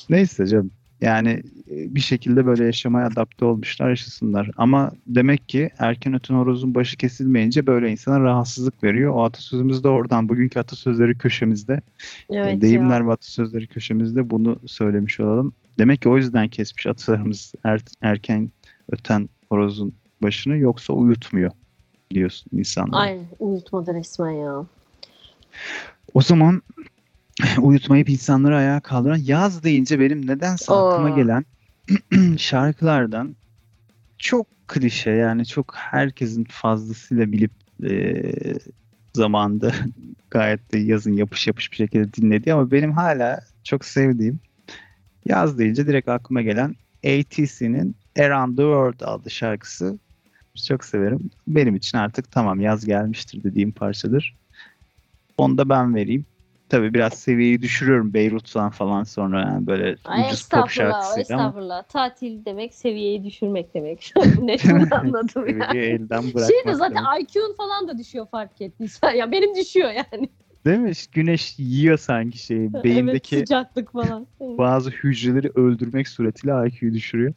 [0.08, 0.70] Neyse canım.
[1.04, 1.30] Yani
[1.70, 4.50] e, bir şekilde böyle yaşamaya adapte olmuşlar yaşasınlar.
[4.56, 9.14] Ama demek ki erken öten horozun başı kesilmeyince böyle insana rahatsızlık veriyor.
[9.14, 10.28] O atasözümüz de oradan.
[10.28, 11.80] Bugünkü atasözleri köşemizde.
[12.30, 13.06] evet e, deyimler ya.
[13.06, 15.52] ve atasözleri köşemizde bunu söylemiş olalım.
[15.78, 18.50] Demek ki o yüzden kesmiş atalarımız er- erken
[18.92, 21.50] öten horozun başını yoksa uyutmuyor
[22.10, 23.00] diyorsun insanlar.
[23.00, 24.66] Aynen unutmadı resmen ya.
[26.14, 26.62] O zaman
[27.62, 31.14] uyutmayıp insanları ayağa kaldıran yaz deyince benim nedense aklıma Oo.
[31.14, 31.44] gelen
[32.38, 33.36] şarkılardan
[34.18, 37.52] çok klişe yani çok herkesin fazlasıyla bilip
[37.84, 38.32] e,
[39.14, 39.72] zamanda
[40.30, 44.40] gayet de yazın yapış yapış bir şekilde dinlediği ama benim hala çok sevdiğim
[45.26, 49.98] yaz deyince direkt aklıma gelen ATC'nin Around the World adlı şarkısı.
[50.66, 51.30] Çok severim.
[51.48, 54.36] Benim için artık tamam yaz gelmiştir dediğim parçadır.
[55.38, 56.26] Onu da ben vereyim.
[56.68, 61.48] Tabii biraz seviyeyi düşürüyorum Beyrut'tan falan sonra yani böyle Ay ucuz pop estağfurullah, şarkısıyla ama
[61.48, 61.82] estağfurullah.
[61.82, 64.12] Tatil demek seviyeyi düşürmek demek.
[64.40, 64.56] ne
[64.90, 65.66] anladım ya.
[65.66, 67.04] seviyeyi elden bırakmak Şey de zaten.
[67.20, 69.10] IQ'un falan da düşüyor fark ettiysen.
[69.14, 70.28] Ya benim düşüyor yani.
[70.66, 70.92] Değil mi?
[71.12, 72.72] Güneş yiyor sanki şeyi.
[72.84, 74.26] Beyindeki Evet, sıcaklık falan.
[74.40, 77.34] bazı hücreleri öldürmek suretiyle IQ'yu düşürüyor.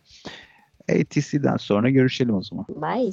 [0.91, 2.65] ATC'den sonra görüşelim o zaman.
[2.69, 3.11] Bye.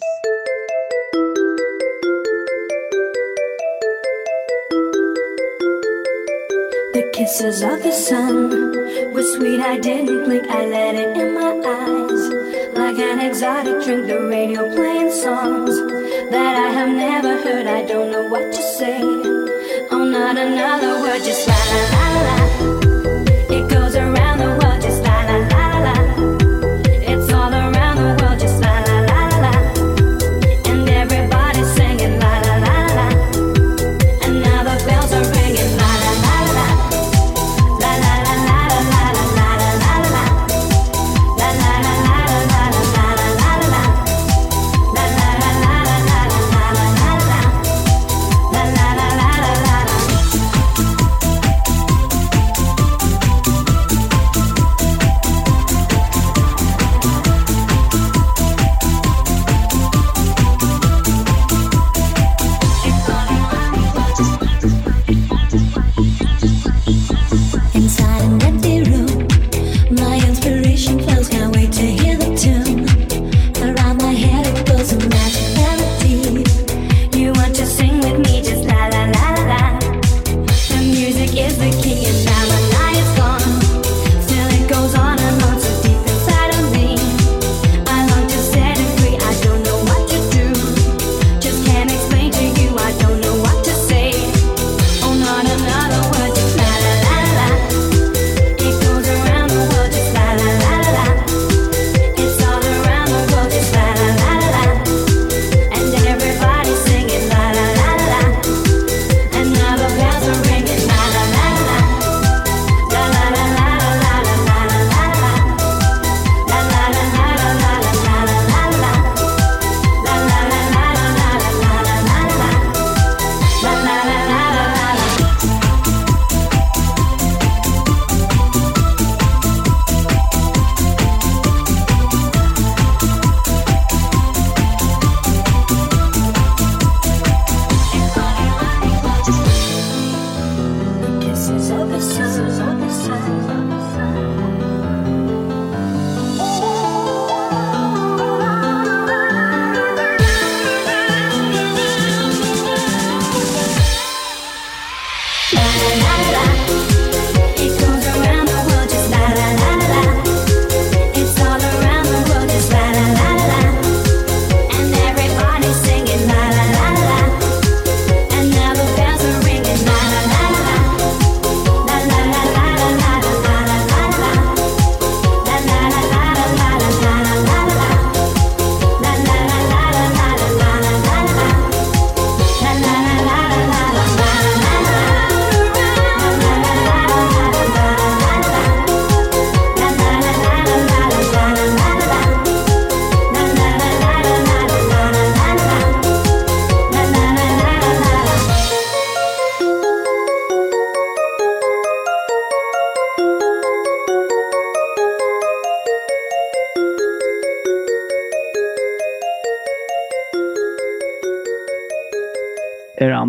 [7.15, 8.51] Kisses of the sun
[9.13, 9.61] were sweet.
[9.61, 10.49] I didn't blink.
[10.49, 12.23] I let it in my eyes.
[12.75, 15.77] Like an exotic drink, the radio playing songs
[16.33, 17.69] that I have never heard.
[17.69, 19.01] I don't know what to say.
[19.93, 22.74] Oh, not another word, just la la la la.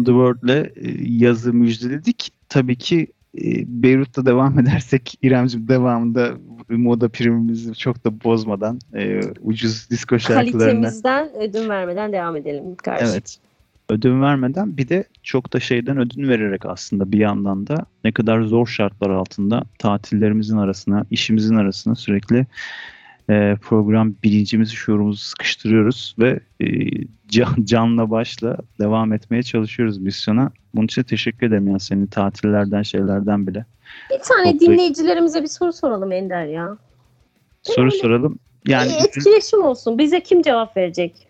[0.06, 2.32] The World'le e, yazı müjdeledik.
[2.50, 6.32] Tabii ki e, Beyrut'ta devam edersek İremciğim devamında
[6.70, 13.06] moda primimizi çok da bozmadan e, ucuz disco şarkılarına Kalitemizden ödün vermeden devam edelim karşı.
[13.06, 13.38] Evet.
[13.90, 18.42] Ödün vermeden bir de çok da şeyden ödün vererek aslında bir yandan da ne kadar
[18.42, 22.46] zor şartlar altında tatillerimizin arasına, işimizin arasına sürekli
[23.30, 26.68] e, program bilincimizi, şuurumuzu sıkıştırıyoruz ve e,
[27.28, 30.52] can, canla başla devam etmeye çalışıyoruz misyona.
[30.76, 33.66] Bunun için teşekkür ederim ya senin tatillerden şeylerden bile.
[34.12, 36.78] Bir tane Toplayıp- dinleyicilerimize bir soru soralım Ender ya.
[37.64, 38.40] Soru soralım.
[38.68, 39.98] Yani etkileşim olsun.
[39.98, 41.28] Bize kim cevap verecek?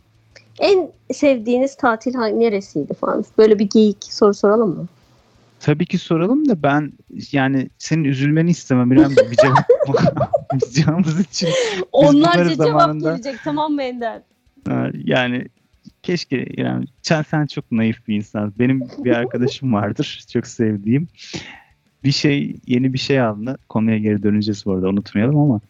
[0.60, 3.25] En sevdiğiniz tatil neresiydi falan.
[3.38, 4.88] Böyle bir geyik soru soralım mı?
[5.59, 6.91] Tabii ki soralım da ben
[7.31, 9.09] yani senin üzülmeni istemem İrem.
[9.31, 9.69] Bir cevap
[10.61, 11.49] bulacağımız için
[11.91, 14.21] Onlarca cevap zamanında- gelecek tamam mı Ender?
[14.93, 15.45] Yani
[16.03, 18.53] keşke İrem sen, sen çok naif bir insan.
[18.59, 21.07] Benim bir arkadaşım vardır çok sevdiğim.
[22.03, 23.57] Bir şey yeni bir şey aldı.
[23.69, 25.61] Konuya geri döneceğiz bu arada unutmayalım ama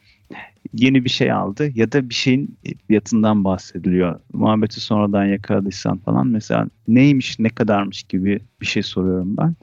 [0.73, 2.57] yeni bir şey aldı ya da bir şeyin
[2.87, 4.19] fiyatından bahsediliyor.
[4.33, 9.55] Muhabbeti sonradan yakaladıysan falan mesela neymiş ne kadarmış gibi bir şey soruyorum ben.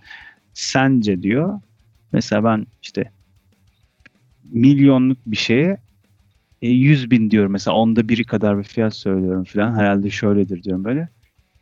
[0.54, 1.60] Sence diyor
[2.12, 3.10] mesela ben işte
[4.52, 5.76] milyonluk bir şeye
[6.62, 10.84] e, 100 bin diyorum mesela onda biri kadar bir fiyat söylüyorum falan herhalde şöyledir diyorum
[10.84, 11.08] böyle.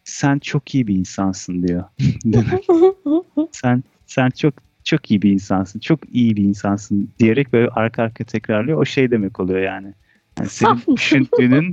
[0.05, 1.85] Sen çok iyi bir insansın diyor.
[3.53, 4.55] sen sen çok
[4.85, 5.81] çok iyi bir insansın.
[5.81, 8.79] Çok iyi bir insansın diyerek böyle arka arka tekrarlıyor.
[8.79, 9.95] O şey demek oluyor yani.
[10.39, 11.73] yani senin düşündüğünün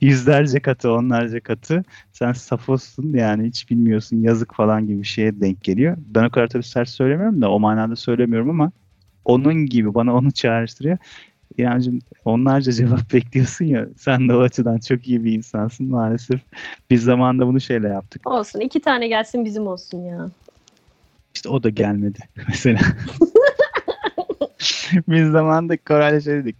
[0.00, 1.84] yüzlerce katı, onlarca katı.
[2.12, 5.96] Sen safossun yani hiç bilmiyorsun yazık falan gibi bir şeye denk geliyor.
[6.06, 8.72] Ben o kadar tabii sert söylemiyorum da o manada söylemiyorum ama
[9.24, 10.98] onun gibi bana onu çağrıştırıyor.
[11.58, 16.40] İremciğim onlarca cevap bekliyorsun ya sen de o açıdan çok iyi bir insansın maalesef.
[16.90, 18.26] Biz zamanında bunu şeyle yaptık.
[18.26, 20.30] Olsun iki tane gelsin bizim olsun ya.
[21.38, 22.18] İşte o da gelmedi
[22.48, 22.80] mesela.
[25.08, 26.56] Biz zamanında Koray'la şey dedik.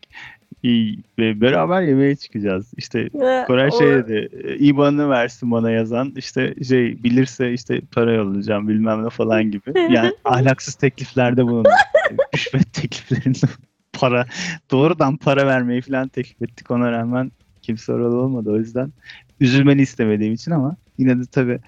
[0.63, 2.73] İyi, ve beraber yemeğe çıkacağız.
[2.77, 3.09] İşte
[3.47, 4.29] Koray şey dedi.
[4.59, 6.13] İBAN'ı versin bana yazan.
[6.17, 9.93] İşte şey bilirse işte para yollayacağım bilmem ne falan gibi.
[9.93, 11.73] Yani ahlaksız tekliflerde bulunduk.
[12.35, 13.47] Rüşvet tekliflerinde
[13.93, 14.27] para
[14.71, 16.71] doğrudan para vermeyi falan teklif ettik.
[16.71, 18.51] Ona rağmen kimse oralı olmadı.
[18.51, 18.93] O yüzden
[19.41, 21.59] üzülmeni istemediğim için ama yine de tabii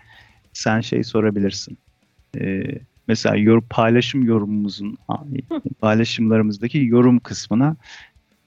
[0.52, 1.78] sen şey sorabilirsin.
[2.38, 2.62] Ee,
[3.10, 4.98] mesela yor, paylaşım yorumumuzun
[5.80, 7.76] paylaşımlarımızdaki yorum kısmına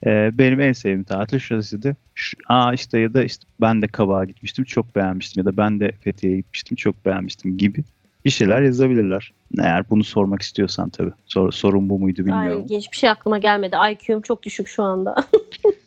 [0.06, 1.96] e, benim en sevdiğim tatil şurasıydı.
[2.14, 5.80] Şu, aa işte ya da işte ben de Kabak'a gitmiştim çok beğenmiştim ya da ben
[5.80, 7.84] de Fethiye'ye gitmiştim çok beğenmiştim gibi
[8.24, 9.32] bir şeyler yazabilirler.
[9.58, 11.12] Eğer bunu sormak istiyorsan tabii.
[11.26, 12.62] Sor, sorun bu muydu bilmiyorum.
[12.62, 13.76] Ay, genç bir şey aklıma gelmedi.
[13.92, 15.14] IQ'm çok düşük şu anda.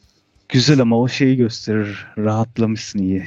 [0.49, 2.05] Güzel ama o şeyi gösterir.
[2.17, 3.25] Rahatlamışsın iyi.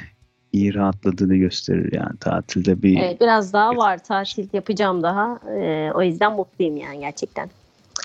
[0.53, 4.05] İyi rahatladığını gösterir yani tatilde bir evet, biraz daha var.
[4.05, 5.41] Tatil yapacağım daha.
[5.57, 7.51] Ee, o yüzden mutluyum yani gerçekten.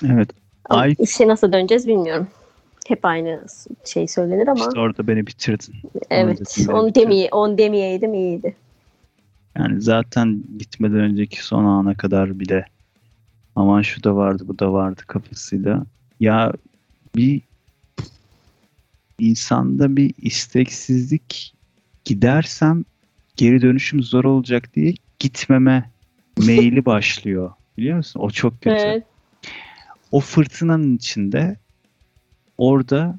[0.04, 0.30] evet.
[0.64, 2.28] Ama Ay işe nasıl döneceğiz bilmiyorum.
[2.88, 3.44] Hep aynı
[3.84, 5.74] şey söylenir ama işte orada beni bitirdin.
[6.10, 6.94] evet onu evet.
[6.94, 8.56] demeye on demeyeydim iyiydi.
[9.58, 12.66] Yani zaten gitmeden önceki son ana kadar bile
[13.56, 15.84] aman şu da vardı bu da vardı kafasıyla.
[16.20, 16.52] Ya
[17.16, 17.40] bir
[19.18, 21.55] insanda bir isteksizlik
[22.06, 22.84] gidersem
[23.36, 25.90] geri dönüşüm zor olacak diye gitmeme
[26.46, 27.52] meyli başlıyor.
[27.78, 28.20] Biliyor musun?
[28.20, 28.76] O çok kötü.
[28.76, 29.04] Evet.
[30.12, 31.56] o fırtınanın içinde
[32.58, 33.18] orada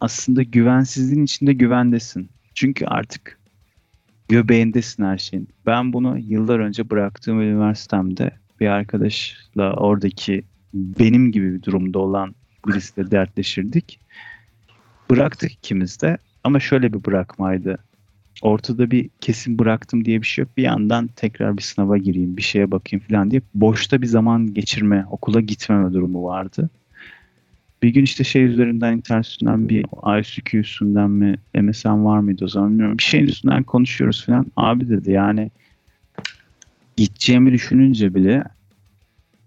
[0.00, 2.30] aslında güvensizliğin içinde güvendesin.
[2.54, 3.38] Çünkü artık
[4.28, 5.48] göbeğindesin her şeyin.
[5.66, 8.30] Ben bunu yıllar önce bıraktığım üniversitemde
[8.60, 10.44] bir arkadaşla oradaki
[10.74, 12.34] benim gibi bir durumda olan
[12.66, 14.00] birisiyle dertleşirdik.
[15.10, 17.78] Bıraktık ikimiz de ama şöyle bir bırakmaydı.
[18.42, 20.56] Ortada bir kesin bıraktım diye bir şey yok.
[20.56, 25.06] Bir yandan tekrar bir sınava gireyim, bir şeye bakayım falan diye boşta bir zaman geçirme,
[25.10, 26.70] okula gitmeme durumu vardı.
[27.82, 29.84] Bir gün işte şey üzerinden internet bir
[30.20, 32.98] ICQ üstünden mi MSN var mıydı o zaman bilmiyorum.
[32.98, 34.46] Bir şeyin üstünden konuşuyoruz falan.
[34.56, 35.50] Abi dedi yani
[36.96, 38.44] gideceğimi düşününce bile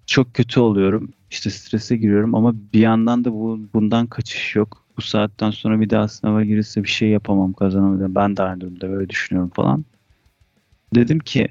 [0.06, 1.10] çok kötü oluyorum.
[1.32, 4.86] İşte strese giriyorum ama bir yandan da bu, bundan kaçış yok.
[5.02, 8.16] Bu saatten sonra bir daha sınava girirse bir şey yapamam kazanamam.
[8.16, 9.86] Ben de aynı durumda böyle düşünüyorum falan.
[10.96, 11.48] Dedim ki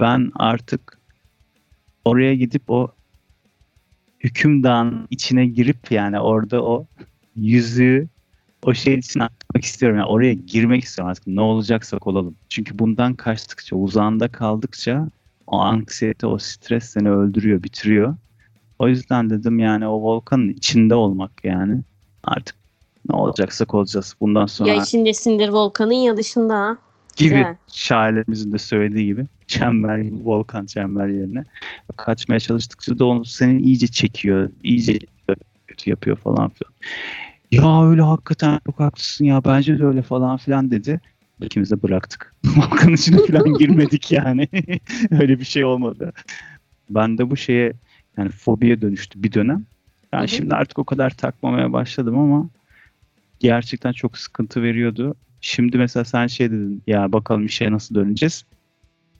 [0.00, 0.98] ben artık
[2.04, 2.88] oraya gidip o
[4.20, 6.86] hükümdağın içine girip yani orada o
[7.36, 8.08] yüzüğü
[8.62, 9.98] o şeyin içine atmak istiyorum.
[9.98, 12.34] Yani oraya girmek istiyorum artık ne olacaksak olalım.
[12.48, 15.08] Çünkü bundan kaçtıkça, uzağında kaldıkça
[15.46, 18.16] o anksiyete, o stres seni öldürüyor, bitiriyor.
[18.78, 21.82] O yüzden dedim yani o volkanın içinde olmak yani
[22.24, 22.65] artık
[23.10, 24.14] ne olacaksak olacağız.
[24.20, 26.78] Bundan sonra Ya içindesindir volkanın ya dışında.
[27.16, 27.56] gibi güzel.
[27.68, 31.44] şairlerimizin de söylediği gibi çember, volkan çember yerine.
[31.96, 34.98] Kaçmaya çalıştıkça da onu senin iyice çekiyor, iyice
[35.66, 36.72] kötü yapıyor falan filan.
[37.50, 41.00] Ya öyle hakikaten çok haklısın ya bence de öyle falan filan dedi.
[41.42, 42.34] İkimiz de bıraktık.
[42.56, 44.48] Volkan içine falan girmedik yani.
[45.10, 46.12] öyle bir şey olmadı.
[46.90, 47.72] Ben de bu şeye
[48.18, 49.64] yani fobiye dönüştü bir dönem.
[50.12, 52.48] Yani şimdi artık o kadar takmamaya başladım ama
[53.40, 55.14] gerçekten çok sıkıntı veriyordu.
[55.40, 58.44] Şimdi mesela sen şey dedin ya bakalım işe nasıl döneceğiz.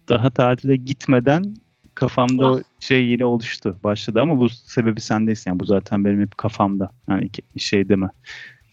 [0.09, 1.55] Daha tatile gitmeden
[1.95, 3.79] kafamda o şey yine oluştu.
[3.85, 5.51] Başladı ama bu sebebi sendesin.
[5.51, 6.91] Yani bu zaten benim hep kafamda.
[7.11, 8.09] Yani şey deme.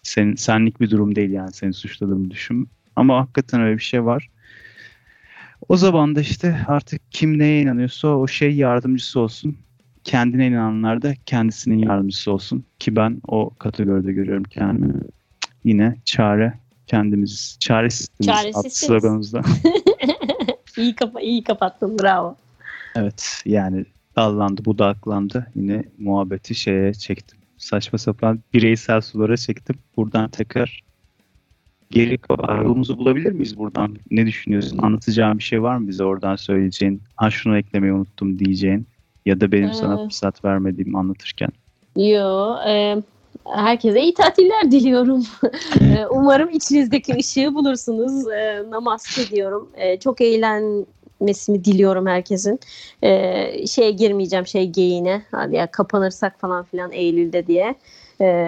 [0.03, 2.69] Sen, senlik bir durum değil yani seni suçladığımı düşün.
[2.95, 4.29] Ama hakikaten öyle bir şey var.
[5.69, 9.57] O zaman da işte artık kim neye inanıyorsa o şey yardımcısı olsun.
[10.03, 12.65] Kendine inananlar da kendisinin yardımcısı olsun.
[12.79, 14.93] Ki ben o kategoride görüyorum kendimi.
[15.63, 16.53] Yine çare
[16.87, 17.57] kendimiz.
[17.59, 18.73] Çaresizsiniz Çaresizsiniz.
[18.73, 19.41] sloganımızda.
[20.77, 22.35] iyi, kapa iyi kapattın bravo.
[22.95, 23.85] Evet yani
[24.15, 25.47] dallandı budaklandı.
[25.55, 27.39] Yine muhabbeti şeye çektim.
[27.57, 29.75] Saçma sapan bireysel sulara çektim.
[29.97, 30.83] Buradan tekrar
[31.91, 32.17] geri
[32.63, 33.97] yolumuzu bulabilir miyiz buradan?
[34.11, 34.77] Ne düşünüyorsun?
[34.81, 37.01] Anlatacağın bir şey var mı bize oradan söyleyeceğin?
[37.15, 38.87] Ha şunu eklemeyi unuttum diyeceğin.
[39.25, 40.03] Ya da benim sana Ee.
[40.03, 41.49] fırsat vermediğim anlatırken.
[41.95, 43.01] Yo, e,
[43.45, 45.23] herkese iyi tatiller diliyorum.
[45.81, 48.27] E, Umarım içinizdeki ışığı bulursunuz.
[48.31, 49.69] E, namaste diyorum.
[49.75, 52.59] E, çok eğlenmesini diliyorum herkesin.
[53.67, 55.21] Şeye girmeyeceğim şey geyiğine.
[55.31, 57.75] Hadi ya kapanırsak falan filan Eylül'de diye.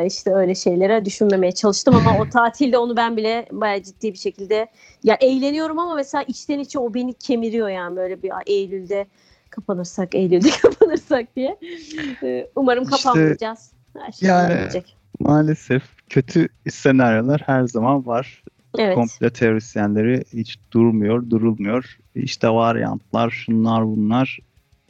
[0.05, 4.67] İşte öyle şeylere düşünmemeye çalıştım ama o tatilde onu ben bile bayağı ciddi bir şekilde
[5.03, 9.05] ya eğleniyorum ama mesela içten içe o beni kemiriyor yani böyle bir "Ay, Eylül'de
[9.49, 11.57] kapanırsak Eylül'de kapanırsak diye.
[12.55, 13.74] Umarım İşte, kapanmayacağız.
[13.99, 14.83] Her şey yani-.
[15.19, 18.43] Maalesef kötü senaryolar her zaman var.
[18.77, 18.95] Evet.
[18.95, 21.97] Komple teorisyenleri hiç durmuyor, durulmuyor.
[22.15, 24.39] İşte varyantlar, şunlar bunlar.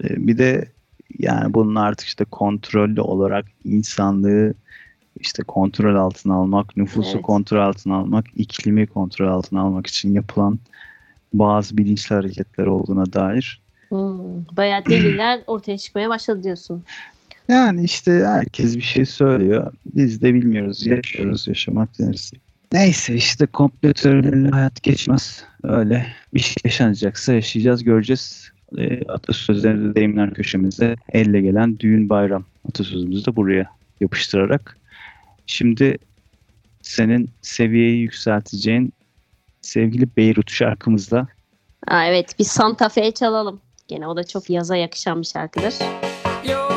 [0.04, 0.72] Ee, Bir de
[1.20, 4.54] yani bunun artık işte kontrollü olarak insanlığı
[5.20, 7.22] işte kontrol altına almak, nüfusu Evet.
[7.22, 10.60] kontrol altına almak, iklimi kontrol altına almak için yapılan
[11.34, 13.62] bazı bilinçli hareketler olduğuna dair.
[13.90, 16.84] Hmm, bayağı deliller ortaya çıkmaya başladı diyorsun.
[17.48, 19.74] Yani işte herkes bir şey söylüyor.
[19.96, 20.86] Biz de bilmiyoruz.
[20.86, 22.32] Yaşıyoruz, yaşamak deriz.
[22.72, 25.44] Neyse işte komplo teorileriyle hayat geçmez.
[25.64, 28.52] Öyle bir şey yaşanacaksa yaşayacağız, göreceğiz.
[28.78, 33.70] E, atasözlerinde deyimler köşemizde elle gelen düğün bayram atasözümüzü de buraya
[34.00, 34.78] yapıştırarak.
[35.48, 35.98] Şimdi
[36.82, 38.94] senin seviyeyi yükselteceğin
[39.62, 41.28] sevgili Beyrut şarkımızla
[41.88, 43.62] Aa, evet bir Santa Fe çalalım.
[43.88, 45.74] Gene o da çok yaza yakışan bir şarkıdır.
[46.50, 46.75] Your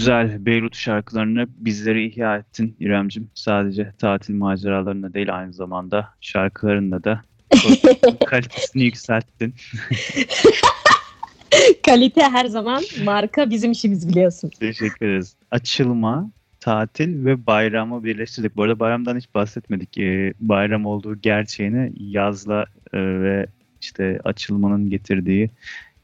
[0.00, 3.30] güzel Beyrut şarkılarını bizlere ihya ettin İremcim.
[3.34, 7.22] Sadece tatil maceralarında değil aynı zamanda şarkılarında da
[8.26, 9.54] kalitesini yükselttin.
[11.86, 14.50] Kalite her zaman marka bizim işimiz biliyorsun.
[14.60, 15.36] Teşekkür ederiz.
[15.50, 16.30] Açılma,
[16.60, 18.56] tatil ve bayramı birleştirdik.
[18.56, 19.98] Bu arada bayramdan hiç bahsetmedik.
[19.98, 23.46] Ee, bayram olduğu gerçeğini yazla e, ve
[23.80, 25.50] işte açılmanın getirdiği,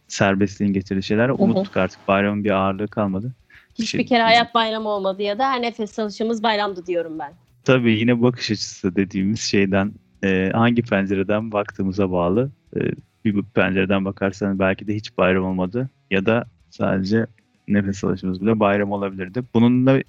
[0.08, 2.08] serbestliğin getirdiği şeyler unuttuk artık.
[2.08, 3.32] Bayramın bir ağırlığı kalmadı.
[3.78, 7.32] Hiçbir Şey- kere hayat bayramı olmadı ya da her nefes alışımız bayramdı diyorum ben.
[7.64, 9.92] Tabii yine bakış açısı dediğimiz şeyden
[10.24, 12.50] e, hangi pencereden baktığımıza bağlı.
[12.76, 12.80] E,
[13.24, 17.26] bir pencereden bakarsan belki de hiç bayram olmadı ya da sadece
[17.68, 19.42] nefes alışımız bile bayram olabilirdi.
[19.54, 20.02] Bununla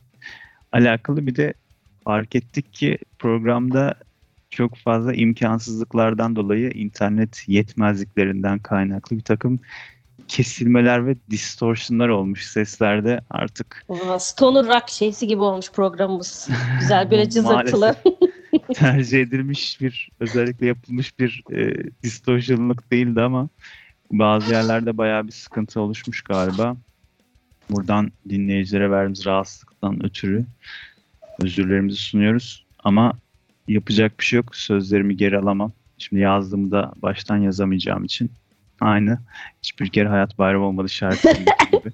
[0.72, 1.54] alakalı bir de
[2.04, 3.96] fark ettik ki programda
[4.50, 9.60] çok fazla imkansızlıklardan dolayı internet yetmezliklerinden kaynaklı bir takım
[10.28, 16.50] kesilmeler ve distortionlar olmuş seslerde artık Aa, Stoner Rock şeysi gibi olmuş programımız.
[16.80, 17.96] Güzel böyle cızırtılı.
[18.74, 21.74] Tercih edilmiş bir özellikle yapılmış bir e,
[22.04, 23.50] distortionluk değildi ama
[24.12, 26.78] bazı yerlerde bayağı bir sıkıntı oluşmuş galiba.
[27.70, 30.46] Buradan dinleyicilere verdiğimiz rahatsızlıktan ötürü
[31.42, 32.66] özürlerimizi sunuyoruz.
[32.84, 33.14] Ama
[33.68, 34.56] yapacak bir şey yok.
[34.56, 35.72] Sözlerimi geri alamam.
[35.98, 38.32] Şimdi yazdığımda baştan yazamayacağım için
[38.82, 39.20] aynı
[39.64, 41.92] hiçbir kere hayat bayram olmadı şarkısındaki gibi.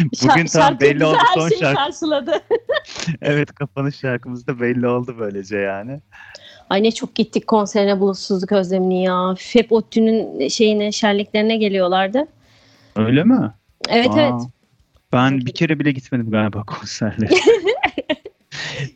[0.00, 1.76] Bugün Şar- tam şarkı belli oldu her son şeyi şarkı.
[1.76, 2.32] karşıladı.
[3.22, 6.00] Evet kapanış şarkımız da belli oldu böylece yani.
[6.70, 9.34] Ay ne çok gittik konserine bulutsuzluk özlemini ya.
[9.52, 12.26] Hep ODTÜ'nün şeyine şenliklerine geliyorlardı.
[12.96, 13.52] Öyle mi?
[13.88, 14.42] Evet Aa, evet.
[15.12, 17.30] Ben bir kere bile gitmedim galiba konserlere.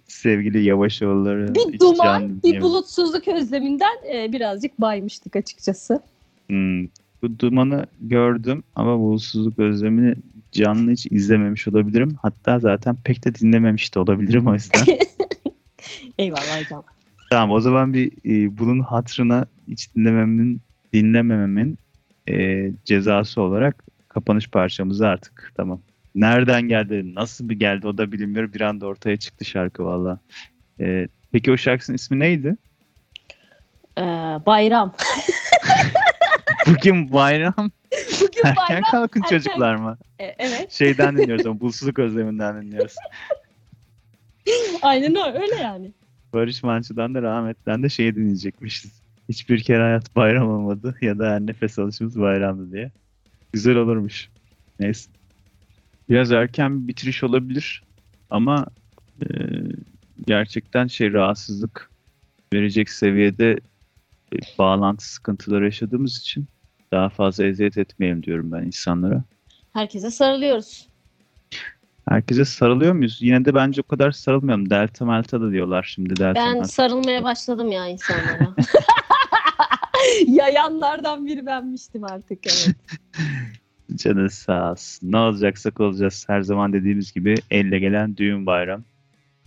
[0.06, 1.54] Sevgili Yavaşoğulları.
[1.54, 6.00] Bir duman, bir bulutsuzluk özleminden e, birazcık baymıştık açıkçası.
[6.48, 6.84] Hmm,
[7.22, 10.14] Bu dumanı gördüm ama bulutsuzluk özlemini
[10.52, 12.16] canlı hiç izlememiş olabilirim.
[12.22, 14.84] Hatta zaten pek de dinlememiş de olabilirim o yüzden.
[16.18, 16.84] Eyvallah hocam.
[17.30, 20.60] tamam o zaman bir e, bunun hatırına hiç dinlememin,
[20.92, 21.78] dinlemememin
[22.28, 25.80] e, cezası olarak kapanış parçamızı artık tamam.
[26.14, 28.52] Nereden geldi, nasıl bir geldi o da bilinmiyor.
[28.52, 30.18] Bir anda ortaya çıktı şarkı valla.
[30.80, 32.56] E, peki o şarkısının ismi neydi?
[33.98, 34.02] Ee,
[34.46, 34.92] bayram.
[36.68, 37.70] Bugün bayram.
[38.20, 38.82] Bugün Erken bayram.
[38.90, 39.98] kalkın erken- çocuklar mı?
[40.18, 40.72] E, evet.
[40.72, 42.94] Şeyden dinliyoruz ama bulsuzluk özleminden dinliyoruz.
[44.82, 45.92] Aynen öyle, yani.
[46.32, 49.02] Barış Manço'dan da rahmetten de şey dinleyecekmişiz.
[49.28, 52.92] Hiçbir kere hayat bayram olmadı ya da her nefes alışımız bayramdı diye.
[53.52, 54.28] Güzel olurmuş.
[54.80, 55.10] Neyse.
[56.08, 57.82] Biraz erken bir bitiriş olabilir
[58.30, 58.66] ama
[59.22, 59.26] e,
[60.26, 61.90] gerçekten şey rahatsızlık
[62.52, 63.60] verecek seviyede
[64.32, 66.46] e, bağlantı sıkıntıları yaşadığımız için
[66.94, 69.22] daha fazla eziyet etmeyelim diyorum ben insanlara.
[69.72, 70.88] Herkese sarılıyoruz.
[72.08, 73.18] Herkese sarılıyor muyuz?
[73.20, 74.70] Yine de bence o kadar sarılmayalım.
[74.70, 76.68] Delta Melta da diyorlar şimdi Delta Ben Melta.
[76.68, 78.54] sarılmaya başladım ya insanlara.
[80.26, 82.76] Yayanlardan biri benmiştim artık evet.
[83.94, 85.12] Canı sağ olsun.
[85.12, 86.24] Ne olacaksak olacağız.
[86.28, 88.84] Her zaman dediğimiz gibi elle gelen düğün bayram.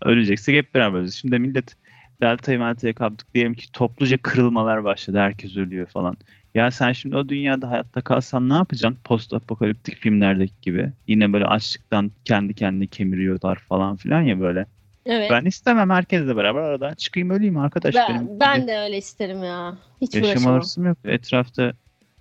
[0.01, 1.15] Öleceksek hep beraber öleceğiz.
[1.15, 1.75] Şimdi millet
[2.21, 5.17] Delta'yı Melta'ya kaptık diyelim ki topluca kırılmalar başladı.
[5.17, 6.17] Herkes ölüyor falan.
[6.55, 8.99] Ya sen şimdi o dünyada hayatta kalsan ne yapacaksın?
[9.03, 10.91] Post apokaliptik filmlerdeki gibi.
[11.07, 14.65] Yine böyle açlıktan kendi kendini kemiriyorlar falan filan ya böyle.
[15.05, 15.31] Evet.
[15.31, 17.95] Ben istemem herkesle beraber aradan çıkayım öleyim arkadaş.
[17.95, 19.77] benim Ben, ben de öyle isterim ya.
[20.01, 20.97] Hiç Yaşam arasım yok.
[21.05, 21.73] Etrafta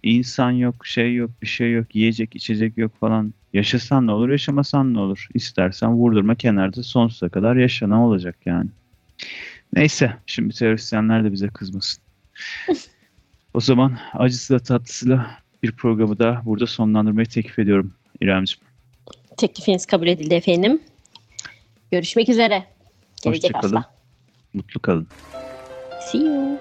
[0.03, 3.34] insan yok, şey yok, bir şey yok, yiyecek, içecek yok falan.
[3.53, 5.28] Yaşasan ne olur, yaşamasan ne olur?
[5.34, 8.70] İstersen vurdurma kenarda sonsuza kadar yaşa ne olacak yani.
[9.76, 12.02] Neyse, şimdi teröristler de bize kızmasın.
[13.54, 15.30] o zaman acısıyla tatlısıyla
[15.62, 18.66] bir programı da burada sonlandırmayı teklif ediyorum İremciğim.
[19.36, 20.82] Teklifiniz kabul edildi efendim.
[21.90, 22.64] Görüşmek üzere.
[23.22, 23.74] Gelecek Hoşça kalın.
[23.76, 23.94] hafta.
[24.54, 25.06] Mutlu kalın.
[26.00, 26.58] See you.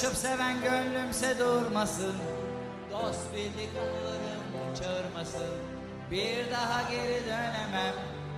[0.00, 2.14] Coşup seven gönlümse durmasın.
[2.90, 5.54] Dost bildik anılarım çağırmasın.
[6.10, 7.94] Bir daha geri dönemem.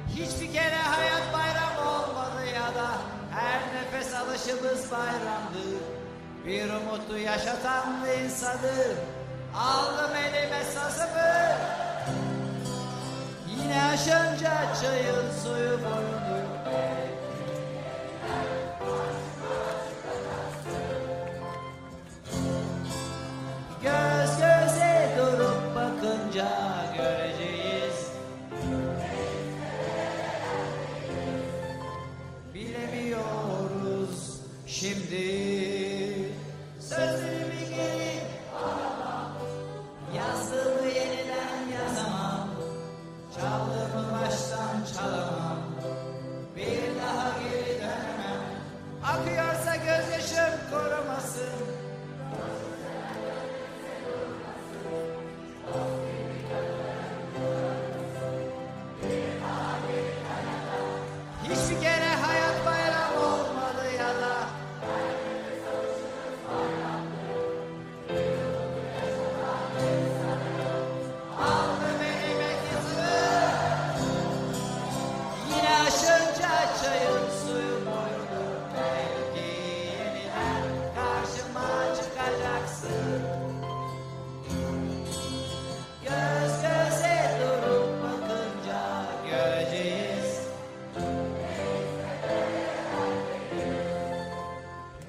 [0.08, 2.90] Hiçbir kere hayat bayram olmadı ya da
[3.30, 5.64] Her nefes alışımız bayramdı.
[6.46, 8.94] Bir umutu yaşatan insanı
[9.54, 11.56] Aldım elime sazımı.
[13.48, 16.49] Yine aşınca çayın suyu boyunu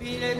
[0.05, 0.30] bile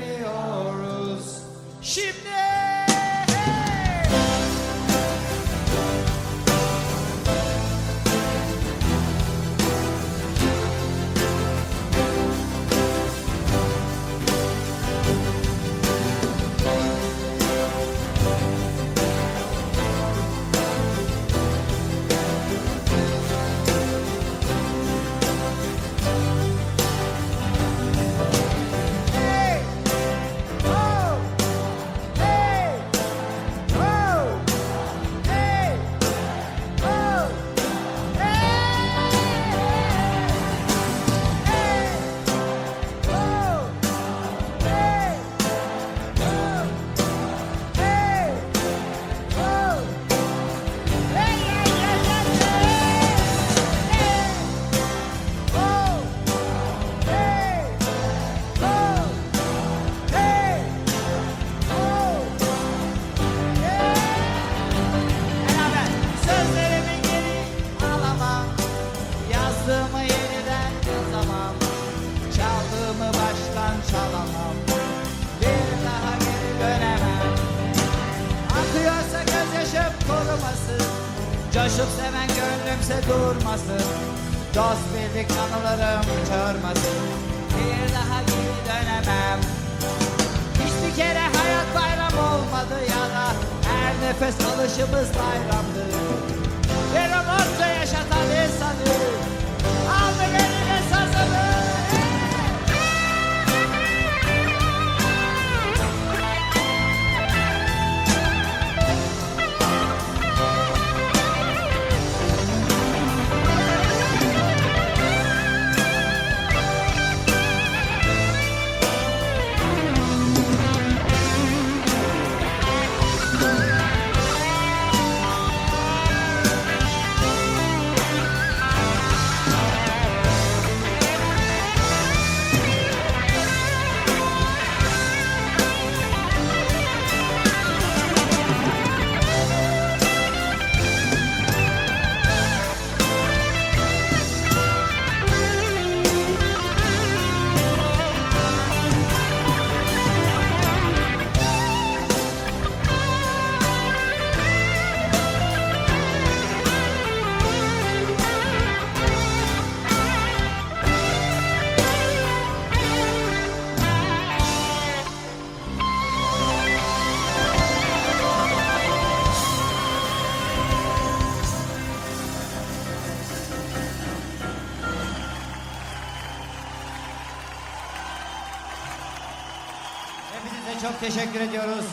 [181.02, 181.86] teşekkür ediyoruz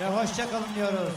[0.00, 1.12] ve hoşça kalın diyoruz.